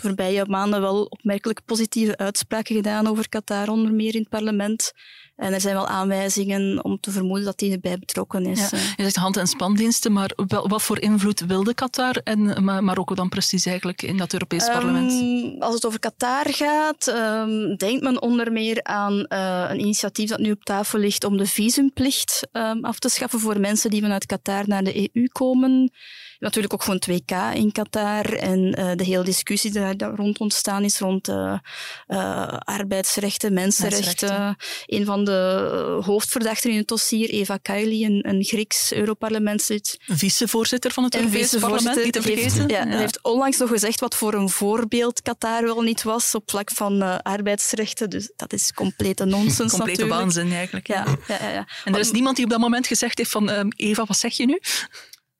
[0.00, 4.92] de voorbije maanden wel opmerkelijk positieve uitspraken gedaan over Qatar, onder meer in het parlement.
[5.36, 8.70] En er zijn wel aanwijzingen om te vermoeden dat hij erbij betrokken is.
[8.70, 13.14] Ja, je zegt hand- en spandiensten, maar wel, wat voor invloed wilde Qatar en Marokko
[13.14, 15.60] dan precies eigenlijk in dat Europees Ehm, parlement?
[15.62, 20.38] Als het over Qatar gaat, ehm, denkt men onder meer aan eh, een initiatief dat
[20.38, 24.26] nu op tafel ligt om de visumplicht ehm, af te schaffen voor mensen die vanuit
[24.26, 25.92] Qatar naar de EU komen.
[26.40, 30.84] Natuurlijk ook gewoon 2K in Qatar en eh, de hele discussie die daar rond ontstaan
[30.84, 31.58] is rond eh,
[32.06, 34.28] eh, arbeidsrechten, mensenrechten.
[34.28, 34.56] Mensenrechten.
[34.86, 41.04] Een van de hoofdverdachten in het dossier, Eva Kaili, een, een Grieks Europarlementslid, Vicevoorzitter van
[41.04, 44.48] het en Europees parlement, niet te heeft- ja, heeft onlangs nog gezegd wat voor een
[44.48, 48.10] voorbeeld Qatar wel niet was op vlak van arbeidsrechten.
[48.10, 50.86] Dus dat is complete nonsens Complete waanzin eigenlijk.
[50.86, 51.66] Ja, ja, ja, ja.
[51.84, 54.36] En er is niemand die op dat moment gezegd heeft van ehm, Eva, wat zeg
[54.36, 54.60] je nu?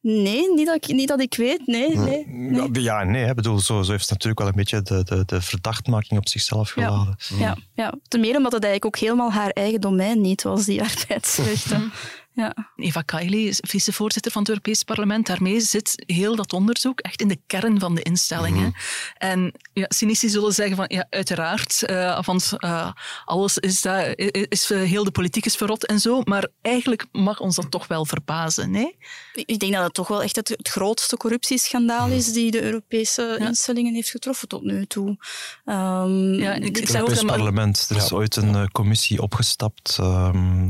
[0.02, 1.66] Nee, niet dat ik, niet dat ik weet.
[1.66, 2.26] Nee, nee.
[2.28, 2.54] nee.
[2.54, 3.26] Ja, Ja, nee.
[3.28, 6.28] Ik bedoel, zo, zo heeft het natuurlijk wel een beetje de, de, de verdachtmaking op
[6.28, 6.84] zichzelf Ja.
[6.86, 7.16] geladen.
[7.38, 7.94] Ja, ja.
[8.08, 11.92] Ten meer omdat het eigenlijk ook helemaal haar eigen domein niet was, die arbeidsrechten.
[12.40, 12.54] Ja.
[12.76, 15.26] Eva Kaili is vicevoorzitter van het Europees Parlement.
[15.26, 18.72] Daarmee zit heel dat onderzoek echt in de kern van de instellingen.
[19.16, 22.90] En ja, cynici zullen zeggen van ja, uiteraard, eh, want eh,
[23.24, 24.16] alles is, daar,
[24.48, 26.20] is, eh, heel de politiek is verrot en zo.
[26.24, 28.96] Maar eigenlijk mag ons dat toch wel verbazen, nee?
[29.34, 33.36] Ik denk dat het toch wel echt het, het grootste corruptieschandaal is die de Europese
[33.40, 35.16] instellingen heeft getroffen tot nu toe.
[35.64, 37.86] Ehm, Ja, ik- Het ook Europees parlement.
[37.90, 40.68] Er is ooit een commissie opgestapt ehm,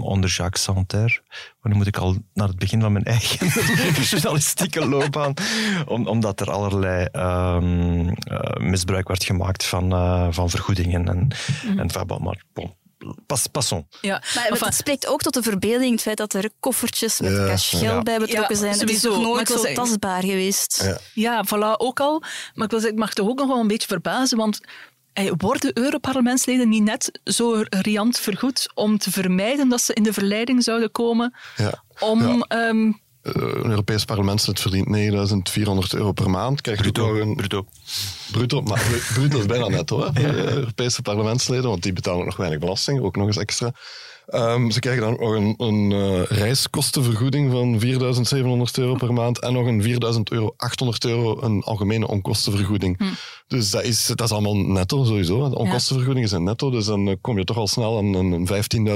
[0.00, 1.22] onder Jacques Santer.
[1.60, 3.46] Maar nu moet ik al naar het begin van mijn eigen
[4.10, 5.34] journalistieke loopbaan.
[5.86, 11.08] Om, omdat er allerlei ehm, eh, misbruik werd gemaakt van, eh, van vergoedingen.
[11.08, 11.28] En,
[11.78, 12.74] en van, maar bon,
[13.26, 13.84] pas, passons.
[14.00, 17.30] Ja, Maar enfin, het spreekt ook tot de verbeelding het feit dat er koffertjes met
[17.32, 18.02] Ja, cash geld ja.
[18.02, 18.78] bij betrokken Ja, zijn.
[18.78, 19.08] Het is sowieso.
[19.08, 20.82] nog Maar nooit zo zeggen- tastbaar geweest.
[20.84, 20.98] Ja.
[21.14, 22.20] Ja, voilà, ook al.
[22.54, 24.60] Maar ik, wil zeggen, ik mag toch ook nog wel een beetje verbazen, want
[25.36, 30.62] worden Europarlementsleden niet net zo riant vergoed om te vermijden dat ze in de verleiding
[30.62, 31.82] zouden komen Ja.
[31.98, 32.22] om...
[32.22, 32.44] Ja.
[32.48, 36.60] ehm, Eh, een Europees parlementslid verdient 9400 euro per maand.
[36.60, 37.66] Krijgt ook nog een, Bruto.
[38.32, 42.24] Bruto, maar bru- bruto is bijna net hoor, de Europese parlementsleden, want die betalen ook
[42.26, 43.72] nog weinig belasting, ook nog eens extra.
[44.26, 49.52] Ehm, ze krijgen dan nog een, een eh, reiskostenvergoeding van 4700 euro per maand en
[49.52, 53.00] nog een 4000 euro, 800 euro een algemene onkostenvergoeding.
[53.46, 55.48] Dus dat is, dat is allemaal netto sowieso.
[55.48, 58.32] De onkostenvergoeding is een netto, dus dan eh, kom je toch al snel aan een,
[58.32, 58.48] een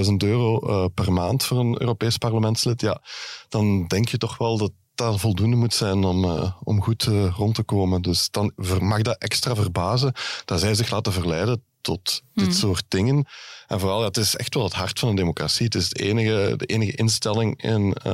[0.04, 2.80] 15.000 euro eh, per maand voor een Europees parlementslid.
[2.80, 3.02] Ja,
[3.48, 7.62] dan denk je toch wel dat dat voldoende moet zijn om, om goed rond te
[7.62, 8.02] komen.
[8.02, 10.12] Dus dan mag dat extra verbazen
[10.44, 13.26] dat zij zich laten verleiden tot dit soort dingen.
[13.66, 15.64] En vooral, ja, het is echt wel het hart van een democratie.
[15.64, 18.12] Het is het enige, de enige instelling in eh,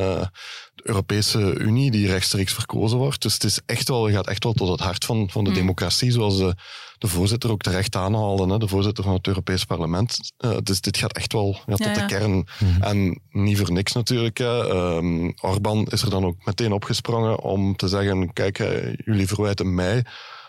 [0.74, 3.22] de Europese Unie die rechtstreeks verkozen wordt.
[3.22, 6.10] Dus het is echt wel, gaat echt wel tot het hart van, van de democratie,
[6.10, 6.54] zoals de,
[6.98, 10.18] de voorzitter ook terecht aanhaalde, hè, de voorzitter van het Europees Parlement.
[10.36, 11.98] Eh, dus dit gaat echt wel ja, tot Ja, ja.
[11.98, 12.46] de kern.
[12.80, 14.38] En niet voor niks natuurlijk.
[14.38, 14.68] Hè.
[14.68, 19.74] Ehm, Orbán is er dan ook meteen opgesprongen om te zeggen, kijk, eh, jullie verwijten
[19.74, 20.04] mij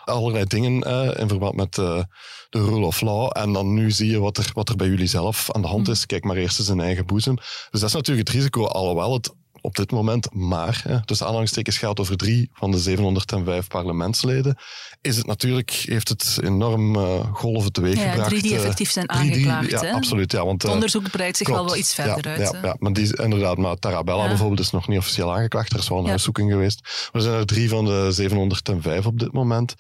[0.06, 2.04] allerlei dingen eh, in verband met eh,
[2.50, 3.30] de rule of law.
[3.34, 5.88] En dan nu zie je wat er, wat er bij jullie zelf aan de hand
[5.88, 6.06] is.
[6.06, 7.36] Kijk maar eerst eens in eigen boezem.
[7.36, 9.34] Dus dat is natuurlijk het risico, alhoewel het
[9.66, 14.58] op dit moment maar, hè, dus aanhalingstekens gaat over drie van de 705 parlementsleden,
[15.02, 18.18] is het natuurlijk, heeft het enorm eh, golven teweeggebracht.
[18.18, 20.32] Ja, drie die eh, effectief zijn die- aangeklaagd, Ja, absoluut.
[20.32, 21.72] Ja, want, het eh, onderzoek breidt zich wel Klopt.
[21.72, 22.52] wel iets verder ja, uit.
[22.52, 25.74] Ja, ja, maar die inderdaad, maar Tarabella bijvoorbeeld is nog niet officieel aangeklaagd.
[25.74, 26.10] Er is wel een Ja.
[26.10, 26.82] huiszoeking geweest.
[26.84, 29.74] Maar er zijn er drie van de 705 op dit moment.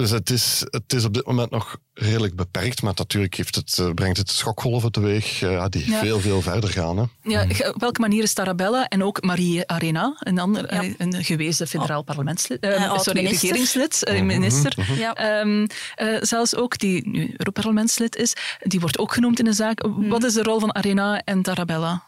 [0.00, 2.82] Dus het is, het is op dit moment nog redelijk beperkt.
[2.82, 5.98] Maar natuurlijk heeft het, eh, brengt het schokgolven teweeg eh, ja, die Ja.
[5.98, 6.96] veel, veel verder gaan.
[6.96, 7.04] Hè.
[7.22, 11.24] Ja, ge- op welke manier is Tarabella en ook Marie Arena, een, ander, eh, een
[11.24, 15.14] gewezen federaal parlementslid, eh, Eh, sorry, regeringslid, eh, minister, Ja.
[15.14, 18.32] Ehm, eh, zelfs ook die nu Europarlementslid is,
[18.62, 19.82] die wordt ook genoemd in de zaak.
[19.96, 22.02] Wat is de rol van Arena en Tarabella?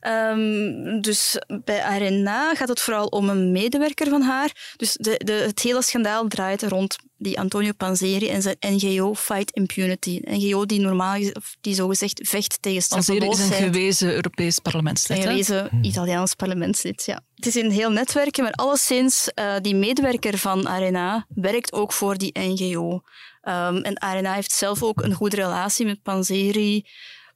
[0.00, 4.74] Ehm, dus bij Arena gaat het vooral om een medewerker van haar.
[4.76, 9.50] Dus de, de, het hele schandaal draait rond die Antonio Panzeri en zijn NGO Fight
[9.50, 10.20] Impunity.
[10.22, 11.18] Een NGO die normaal
[11.60, 13.72] die zogezegd vecht tegen Alzere is een straffeloosheid.
[13.72, 15.18] gewezen Europees parlementslid.
[15.18, 15.30] Een hè?
[15.30, 17.20] gewezen Italiaans parlementslid, ja.
[17.34, 22.18] Het is een heel netwerk, maar alleszins, eh die medewerker van Arena werkt ook voor
[22.18, 23.02] die NGO.
[23.42, 26.84] Ehm, en Arena heeft zelf ook een goede relatie met Panzeri.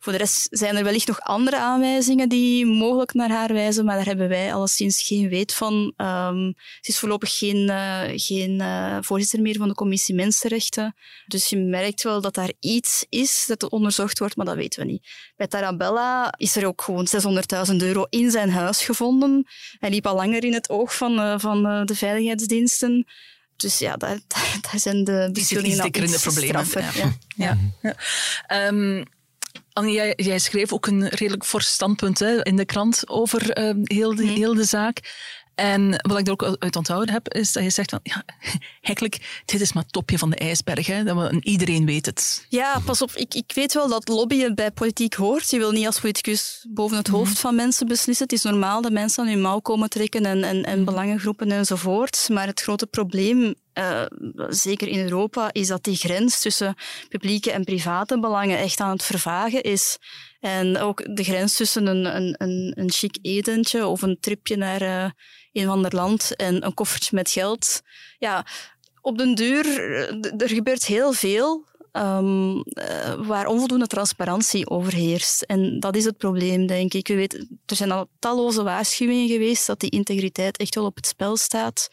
[0.07, 3.97] Voor de rest zijn er wellicht nog andere aanwijzingen die mogelijk naar haar wijzen, maar
[3.97, 5.93] daar hebben wij alleszins geen weet van.
[5.97, 10.95] Ehm, ze is voorlopig geen, eh, geen eh, voorzitter meer van de commissie Mensenrechten.
[11.27, 14.93] Dus je merkt wel dat daar iets is dat onderzocht wordt, maar dat weten we
[14.93, 15.07] niet.
[15.37, 19.47] Bij Tarabella is er ook gewoon 600.000 euro in zijn huis gevonden.
[19.79, 23.07] Hij liep al langer in het oog van, eh, van eh, de veiligheidsdiensten.
[23.57, 24.19] dus ja, daar,
[24.71, 26.67] daar zijn de beschuldigingen zeker in de iets problemen.
[26.67, 27.17] straffer, Ja.
[27.37, 27.45] ja.
[27.47, 27.59] Ja.
[27.83, 27.95] Ja.
[28.47, 29.05] Ehm,
[29.77, 33.81] Annie, jij, jij schreef ook een redelijk fors standpunt hè, in de krant over ehm,
[33.83, 35.01] heel, de, heel de zaak.
[35.55, 38.25] En wat ik er ook uit onthouden heb, is dat je zegt van, ja,
[38.81, 40.87] eigenlijk, dit is maar het topje van de ijsberg.
[40.87, 42.47] Hè, dat we, iedereen weet het.
[42.49, 43.11] Ja, pas op.
[43.15, 45.51] Ik, ik weet wel dat lobbyen bij politiek hoort.
[45.51, 48.25] Je wil niet als politicus boven het hoofd van mensen beslissen.
[48.25, 52.29] Het is normaal dat mensen aan hun mouw komen trekken en, en, en belangengroepen enzovoort.
[52.33, 54.05] Maar het grote probleem, eh,
[54.49, 56.75] zeker in Europa, is dat die grens tussen
[57.09, 59.99] publieke en private belangen echt aan het vervagen is.
[60.41, 64.81] En ook de grens tussen een, een, een, een chic etentje of een tripje naar
[64.81, 65.11] eh,
[65.53, 67.81] een ander land en een koffertje met geld.
[68.19, 68.47] Ja,
[69.01, 75.43] op den duur, eh, er gebeurt heel veel ehm, eh, waar onvoldoende transparantie overheerst.
[75.43, 77.09] En dat is het probleem, denk ik.
[77.09, 77.35] U weet,
[77.67, 81.89] er zijn al talloze waarschuwingen geweest dat die integriteit echt wel op het spel staat.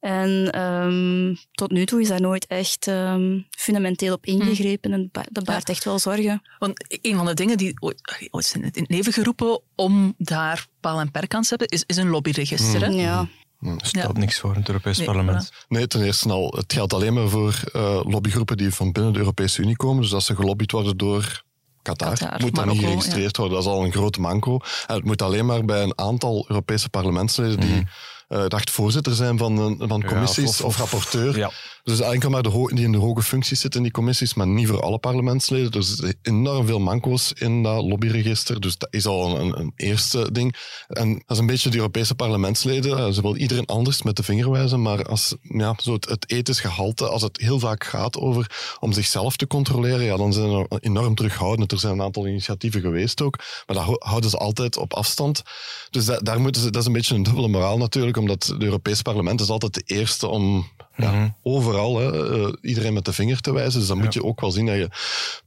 [0.00, 4.92] En ehm, tot nu toe is daar nooit echt ehm, fundamenteel op ingegrepen.
[4.92, 6.42] En dat baart echt wel zorgen.
[6.58, 8.00] Want een van de dingen die ooit,
[8.46, 11.96] zijn in het leven geroepen om daar paal en perk aan te hebben, is, is
[11.96, 12.80] een lobbyregister.
[12.80, 12.86] hè?
[12.86, 13.28] Ja.
[13.62, 14.18] Er stelt Ja.
[14.20, 15.52] niks voor in het Europees Nee, Parlement.
[15.68, 19.18] Nee, ten eerste al, het geldt alleen maar voor eh, lobbygroepen die van binnen de
[19.18, 20.02] Europese Unie komen.
[20.02, 21.42] Dus als ze gelobbyd worden door
[21.82, 23.54] Qatar, Qatar, moet dat niet geregistreerd worden.
[23.56, 24.58] Dat is al een grote manco.
[24.86, 27.86] En het moet alleen maar bij een aantal Europese parlementsleden die
[28.28, 31.36] eh, dacht voorzitter zijn van, een- van Ja, commissies of- of, of- rapporteur.
[31.36, 31.50] ja.
[31.84, 34.82] Dus enkel maar die in de hoge functies zitten in die commissies, maar niet voor
[34.82, 35.70] alle parlementsleden.
[35.70, 38.60] Dus enorm veel manco's in dat lobbyregister.
[38.60, 40.56] Dus dat is al een, een eerste ding.
[40.88, 42.98] En dat is een beetje de Europese parlementsleden.
[42.98, 46.30] Eh, Ze wil iedereen anders met de vinger wijzen, maar als ja, zo het, het
[46.30, 50.50] ethisch gehalte, als het heel vaak gaat over om zichzelf te controleren, ja, dan zijn
[50.50, 51.72] er enorm terughoudend.
[51.72, 55.42] Er zijn een aantal initiatieven geweest ook, maar dat hou- houden ze altijd op afstand.
[55.90, 58.62] Dus da- daar moeten ze, dat is een beetje een dubbele moraal natuurlijk, omdat het
[58.62, 60.66] Europese parlement is altijd de eerste om
[60.96, 63.78] ja, overal hè, eh, iedereen met de vinger te wijzen.
[63.78, 64.88] Dus dan moet je ook wel zien dat je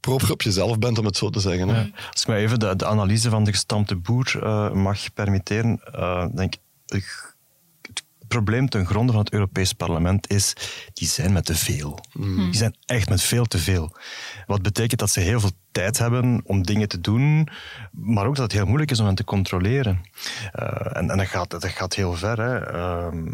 [0.00, 1.68] proper op jezelf bent, om het zo te zeggen.
[1.68, 1.90] Hè.
[2.10, 6.26] Als ik mij even de, de analyse van de gestampte boer eh, mag permitteren, eh,
[6.34, 6.60] denk ik,
[7.86, 10.52] het probleem ten gronde van het Europees Parlement is,
[10.92, 11.98] die zijn met te veel.
[12.18, 13.96] Die zijn echt met veel te veel.
[14.46, 17.48] Wat betekent dat ze heel veel tijd hebben om dingen te doen,
[17.90, 20.00] maar ook dat het heel moeilijk is om hen te controleren.
[20.52, 22.40] En en dat, gaat, dat gaat heel ver.
[22.40, 22.58] Hè.
[22.58, 23.24] Ehm,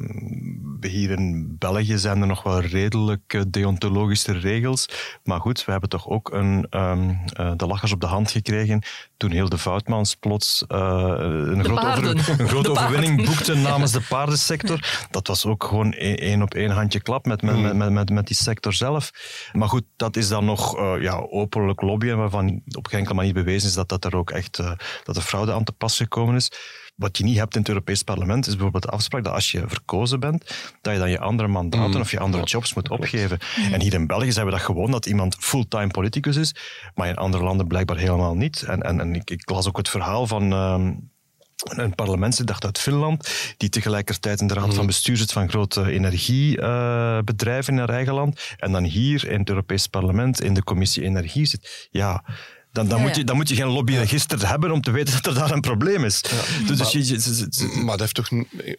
[0.90, 4.88] hier in België zijn er nog wel redelijk eh, deontologische regels,
[5.24, 8.82] maar goed, we hebben toch ook een, ehm, eh, de lachers op de hand gekregen
[9.16, 10.78] toen heel de Voutmans plots eh,
[11.18, 12.18] een, grote, paarden.
[12.18, 15.06] over- een grote De overwinning boekte namens de paardensector.
[15.10, 18.10] Dat was ook gewoon e- één op één handje klap met, met, met, met, met,
[18.10, 19.10] met die sector zelf.
[19.52, 23.32] Maar goed, dat is dan nog eh, ja, openlijk lobbyen waarvan op geen enkele manier
[23.34, 24.72] bewezen is dat, dat er ook echt eh,
[25.04, 26.50] dat er fraude aan te pas gekomen is.
[27.02, 29.62] Wat je niet hebt in het Europees Parlement is bijvoorbeeld de afspraak dat als je
[29.66, 33.38] verkozen bent, dat je dan je andere mandaten of je andere jobs moet opgeven.
[33.72, 36.54] En hier in België zijn we dat gewoon dat iemand fulltime politicus is,
[36.94, 38.62] maar in andere landen blijkbaar helemaal niet.
[38.62, 40.52] En, en, en ik, ik las ook het verhaal van...
[40.52, 40.92] ehm,
[41.62, 47.72] een parlementslid uit Finland, die tegelijkertijd in de raad van bestuur zit van grote energiebedrijven
[47.72, 51.46] in haar eigen land, en dan hier in het Europees Parlement in de commissie Energie
[51.46, 51.88] zit.
[51.90, 52.24] Ja,
[52.72, 55.26] dan, dan, Ja, moet, je, dan moet je geen lobbyregister hebben om te weten dat
[55.26, 56.22] er daar een probleem is.
[56.66, 58.28] Dus, dus je, je- je- je- Maar dat heeft toch,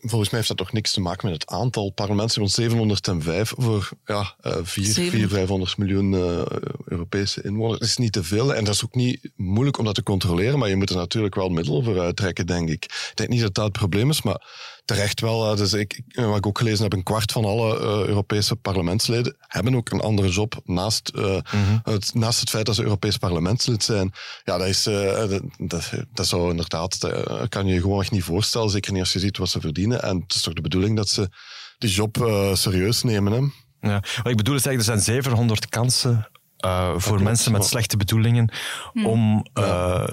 [0.01, 2.39] volgens mij heeft dat toch niks te maken met het aantal parlementen.
[2.39, 5.11] Want 705 voor ja, eh, 4, Zeven.
[5.19, 6.45] 4, 500 miljoen eh,
[6.85, 7.79] Europese inwoners.
[7.79, 8.53] Dat is niet te veel.
[8.55, 10.59] En dat is ook niet moeilijk om dat te controleren.
[10.59, 12.83] Maar je moet er natuurlijk wel middelen voor uittrekken, denk ik.
[12.83, 14.41] Ik denk niet dat dat het probleem is, maar
[14.85, 15.51] terecht wel.
[15.51, 18.55] eh, Dus ik, ik- wat ik ook gelezen heb, een kwart van alle eh, Europese
[18.55, 21.37] parlementsleden hebben ook een andere job naast, eh,
[21.83, 24.11] het, naast het feit dat ze Europees parlementslid zijn.
[24.43, 28.11] Ja, dat is, eh, dat, dat, dat zou inderdaad, dat kan je je gewoon echt
[28.11, 28.69] niet voorstellen.
[28.69, 30.01] Zeker niet als je ziet wat ze verdienen.
[30.03, 31.29] En het is toch de bedoeling dat ze
[31.77, 33.31] die job eh, serieus nemen.
[33.33, 33.89] Hè?
[33.89, 33.99] Ja.
[34.23, 36.27] Wat ik bedoel is eigenlijk, er zijn 700 kansen
[36.65, 38.51] uh, voor klopt, mensen met slechte bedoelingen
[38.93, 40.03] om uh,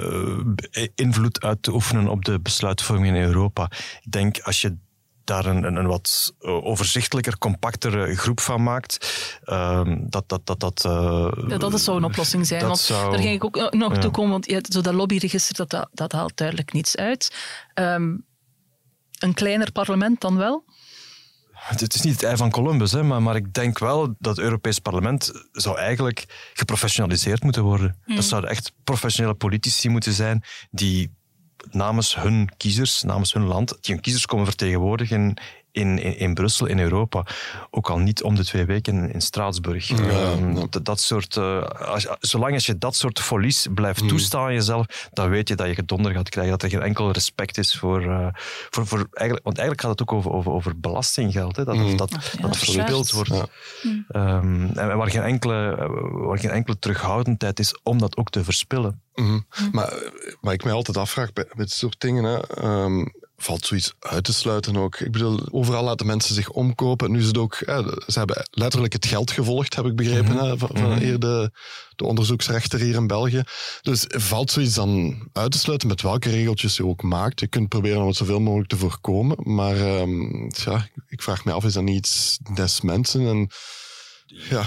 [0.95, 3.71] invloed uit te oefenen op de besluitvorming in Europa.
[4.03, 4.77] Ik denk als je
[5.25, 8.99] daar een, een, een wat overzichtelijker, compactere groep van maakt,
[9.45, 10.47] uh, dat dat...
[10.47, 12.67] Dat, dat, uh, ja, dat zou een oplossing zijn.
[12.67, 14.01] Want zou, daar ging ik ook nog ja.
[14.01, 17.35] toe komen, want ja, zo dat lobbyregister, dat, dat, dat haalt duidelijk niets uit.
[17.75, 18.25] Um,
[19.19, 20.65] een kleiner parlement dan wel?
[21.61, 24.45] Het is niet het ei van Columbus, hè, maar, maar ik denk wel dat het
[24.45, 27.99] Europees Parlement zou eigenlijk geprofessionaliseerd moeten worden.
[28.05, 28.15] Mm.
[28.15, 31.11] Dat zouden echt professionele politici moeten zijn die
[31.71, 35.41] namens hun kiezers, namens hun land, die hun kiezers komen vertegenwoordigen
[35.73, 37.25] in, in, in Brussel, in Europa.
[37.71, 39.89] Ook al niet om de twee weken in Straatsburg.
[39.89, 40.67] Ja, Ehm, ja.
[40.71, 45.09] dat, dat soort, eh, als, zolang als je dat soort folies blijft toestaan aan jezelf,
[45.13, 46.53] dan weet je dat je gedonder gaat krijgen.
[46.53, 48.03] Dat er geen enkel respect is voor...
[48.03, 48.27] eh,
[48.71, 51.57] voor, voor eigenlijk, want eigenlijk gaat het ook over, over, over belastinggeld.
[51.57, 53.31] Hè, dat, dat, dat, dat verspild wordt.
[53.35, 53.47] Ja.
[54.09, 59.01] Ehm, en waar geen, enkele, waar geen enkele terughoudendheid is om dat ook te verspillen.
[59.15, 59.39] Mhm.
[59.73, 59.93] Maar
[60.41, 63.07] wat ik mij altijd afvraag bij, met dit soort dingen, hè, ehm,
[63.43, 65.01] valt zoiets uit te sluiten ook.
[65.01, 67.11] Ik bedoel, overal laten mensen zich omkopen.
[67.11, 67.55] Nu is het ook,
[68.07, 71.51] ze hebben letterlijk het geld gevolgd, heb ik begrepen, hè, van, van eer de,
[71.97, 73.43] de onderzoeksrechter hier in België.
[73.83, 77.41] Dus valt zoiets dan uit te sluiten met welke regeltjes je ook maakt.
[77.41, 81.53] Je kunt proberen om het zoveel mogelijk te voorkomen, maar ehm, ja, ik vraag me
[81.53, 83.27] af, is dat niet iets des mensen?
[83.27, 83.51] En,
[84.33, 84.63] ja,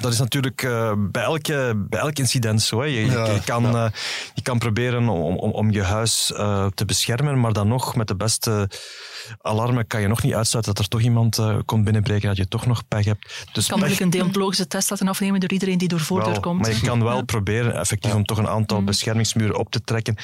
[0.00, 2.78] Dat is natuurlijk eh, bij, elke, bij elk incident zo.
[2.80, 2.84] Hè.
[2.86, 3.86] Je, je- Ja, je, kan, eh,
[4.34, 8.08] je kan proberen om, om, om je huis eh, te beschermen, maar dan nog met
[8.08, 8.68] de beste
[9.42, 12.48] alarmen kan je nog niet uitsluiten dat er toch iemand eh, komt binnenbreken, dat je
[12.48, 13.44] toch nog pech hebt.
[13.52, 16.60] Dus kan natuurlijk een deontologische test laten afnemen door iedereen die door voordeur komt.
[16.60, 17.22] Maar je kan wel Ja.
[17.22, 18.84] proberen effectief om toch een aantal Mm.
[18.84, 20.16] beschermingsmuren op te trekken.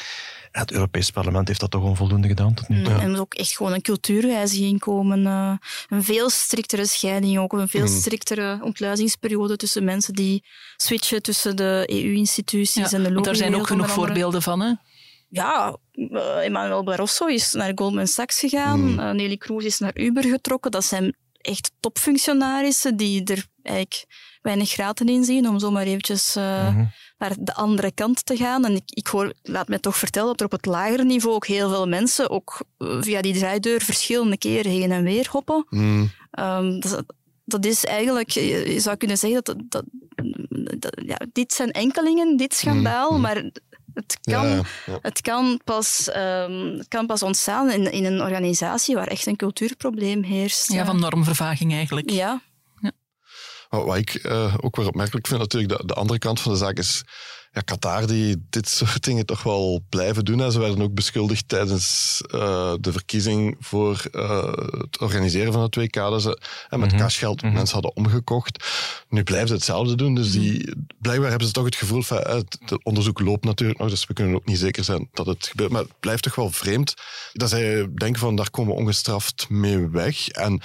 [0.50, 2.92] Het Europees Parlement heeft dat toch onvoldoende gedaan tot nu toe.
[2.94, 5.26] En er moet ook echt gewoon een cultuurwijziging komen.
[5.26, 5.52] eh,
[5.88, 7.52] een veel striktere scheiding ook.
[7.52, 10.44] Een veel striktere ontluizingsperiode tussen mensen die
[10.76, 14.60] switchen tussen de EU-instituties Ja, en de want daar zijn ook genoeg voorbeelden van.
[14.60, 14.72] Hè?
[15.28, 19.00] Ja, eh, Emmanuel Barroso is naar Goldman Sachs gegaan.
[19.00, 20.70] Eh, Nelly Kroes is naar Uber getrokken.
[20.70, 24.04] Dat zijn echt topfunctionarissen die er eigenlijk
[24.42, 26.42] weinig graten in zien, om zomaar eventjes eh,
[27.18, 28.64] naar de andere kant te gaan.
[28.64, 31.46] En ik, ik hoor, laat mij toch vertellen dat er op het lagere niveau ook
[31.46, 35.66] heel veel mensen ook eh, via die draaideur verschillende keren heen en weer hoppen.
[35.70, 37.04] mm, Ehm, dat,
[37.44, 39.84] dat is eigenlijk, je zou kunnen zeggen dat, dat,
[40.78, 43.36] dat- ja, dit zijn enkelingen, dit schandaal, maar
[43.94, 44.98] het kan, ja, ja.
[45.02, 49.36] Het kan, pas, ehm, het kan pas ontstaan in, in een organisatie waar echt een
[49.36, 50.72] cultuurprobleem heerst.
[50.72, 52.10] Ja, van normvervaging eigenlijk.
[52.10, 52.40] Ja,
[53.70, 56.78] Wat ik eh, ook weer opmerkelijk vind, natuurlijk, de, de andere kant van de zaak
[56.78, 57.02] is.
[57.52, 60.38] Ja, Qatar die dit soort dingen toch wel blijven doen.
[60.38, 60.50] Hè.
[60.50, 66.20] Ze werden ook beschuldigd tijdens eh, de verkiezing voor eh, het organiseren van het WK.
[66.20, 68.64] Ze hè, met cashgeld mensen hadden omgekocht.
[69.08, 70.14] Nu blijven ze hetzelfde doen.
[70.14, 72.16] Dus die, blijkbaar hebben ze toch het gevoel van...
[72.16, 75.70] het onderzoek loopt natuurlijk nog, dus we kunnen ook niet zeker zijn dat het gebeurt.
[75.70, 76.94] Maar het blijft toch wel vreemd
[77.32, 80.28] dat zij denken van daar komen we ongestraft mee weg.
[80.28, 80.62] En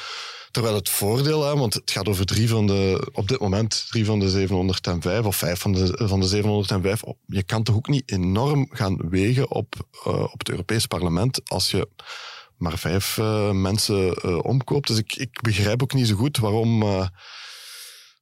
[0.56, 4.06] Terwijl het voordeel, hè, want het gaat over drie van de, op dit moment drie
[4.06, 7.02] van de 705 of vijf van de, van de 705.
[7.26, 9.76] Je kan toch ook niet enorm gaan wegen op,
[10.06, 11.88] eh, op het Europees Parlement als je
[12.58, 14.88] maar vijf eh, mensen eh, omkoopt.
[14.88, 16.82] Dus ik, ik begrijp ook niet zo goed waarom.
[16.82, 17.08] eh,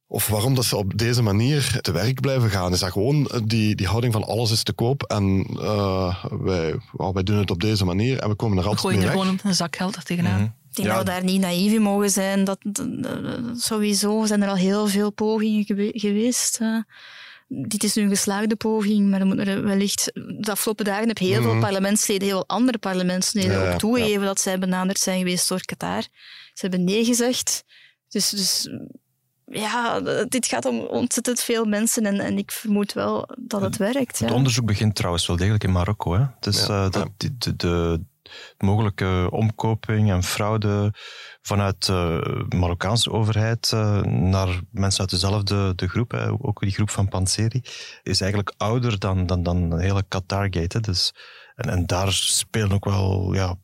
[0.06, 2.72] of waarom dat ze op deze manier te werk blijven gaan.
[2.72, 7.14] Is dat gewoon die, die houding van alles is te koop en eh, wij, oh,
[7.14, 9.14] wij doen het op deze manier en we komen er We altijd gooien mee er
[9.16, 9.24] weg.
[9.26, 10.56] gewoon een zakgeld tegenaan.
[10.76, 10.94] Ik denk Ja.
[10.94, 12.44] dat we daar niet naïef in mogen zijn.
[12.44, 16.58] Dat, dat- dat- sowieso zijn er al heel veel pogingen gewe- geweest.
[16.60, 16.78] eh.
[17.48, 20.10] dit is nu een geslaagde poging, maar er moet er wellicht...
[20.38, 24.40] De afgelopen dagen heb heel veel parlementsleden, heel veel andere parlementsleden Ja, ook toegegeven dat
[24.40, 26.02] zij benaderd zijn geweest door Qatar.
[26.54, 27.64] Ze hebben nee gezegd.
[28.08, 28.68] Dus, dus
[29.46, 34.18] ja, dit gaat om ontzettend veel mensen en, en ik vermoed wel dat het werkt.
[34.18, 34.24] Ja.
[34.26, 36.14] Het onderzoek begint trouwens wel degelijk in Marokko.
[36.14, 36.24] Hè?
[36.40, 37.08] Dus Ja, eh, dat, ja.
[37.16, 38.00] die- de, de
[38.58, 40.92] mogelijke omkoping en fraude
[41.42, 47.08] vanuit de Marokkaanse overheid eh, naar mensen uit dezelfde de groep, ook die groep van
[47.08, 47.62] Panseri,
[48.02, 50.80] is eigenlijk ouder dan, dan, dan de hele Qatargate.
[50.80, 51.14] Dus,
[51.54, 53.56] en, en daar spelen ook wel ja,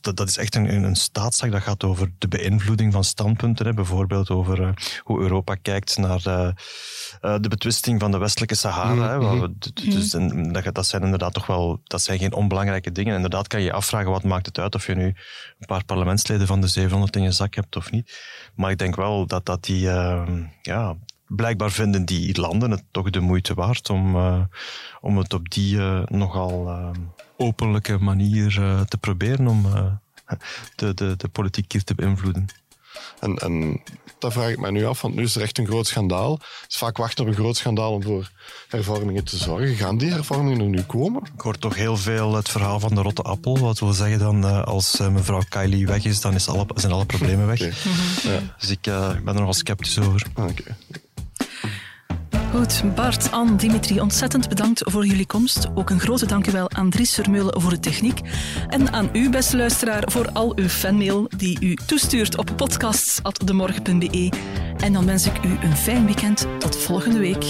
[0.00, 1.50] dat, dat is echt een, een, staatszaak.
[1.50, 3.66] Dat gaat over de beïnvloeding van standpunten.
[3.66, 3.74] Hè.
[3.74, 4.68] Bijvoorbeeld over eh,
[5.02, 6.48] hoe Europa kijkt naar eh,
[7.20, 9.10] eh, de betwisting van de westelijke Sahara.
[9.10, 12.32] hè, we- d- d- dus, en dat, dat zijn inderdaad toch wel dat zijn geen
[12.32, 13.14] onbelangrijke dingen.
[13.14, 16.46] Inderdaad kan je je afvragen wat maakt het uit of je nu een paar parlementsleden
[16.46, 18.18] van de 700 in je zak hebt of niet.
[18.54, 19.90] Maar ik denk wel dat, dat die...
[19.90, 20.28] eh,
[20.62, 20.96] ja,
[21.28, 24.40] blijkbaar vinden die landen het toch de moeite waard om, eh,
[25.00, 26.90] om het op die eh, nogal eh,
[27.36, 28.52] openlijke manier
[28.88, 29.66] te proberen om
[30.76, 32.46] de, de, de politiek hier te beïnvloeden.
[33.20, 33.82] En, en
[34.18, 36.32] dat vraag ik mij nu af, want nu is er echt een groot schandaal.
[36.32, 38.30] Het is vaak wachten op een groot schandaal om voor
[38.68, 39.76] hervormingen te zorgen.
[39.76, 41.22] Gaan die hervormingen er nu komen?
[41.34, 43.58] Ik hoor toch heel veel het verhaal van de rotte appel.
[43.58, 47.46] Wat wil zeggen dan, als mevrouw Kylie weg is, dan is alle, zijn alle problemen
[47.46, 47.60] weg.
[47.60, 47.74] Oké.
[48.58, 50.26] Dus ik, ik ben er nogal sceptisch over.
[50.34, 50.76] Ah, oké.
[52.54, 55.66] Goed, Bart, Anne, Dimitri, ontzettend bedankt voor jullie komst.
[55.74, 58.20] Ook een grote dankjewel aan Dries Vermeulen voor de techniek.
[58.68, 64.32] En aan u, beste luisteraar, voor al uw fanmail die u toestuurt op podcasts.demorgen.be.
[64.76, 66.46] En dan wens ik u een fijn weekend.
[66.58, 67.44] Tot volgende week.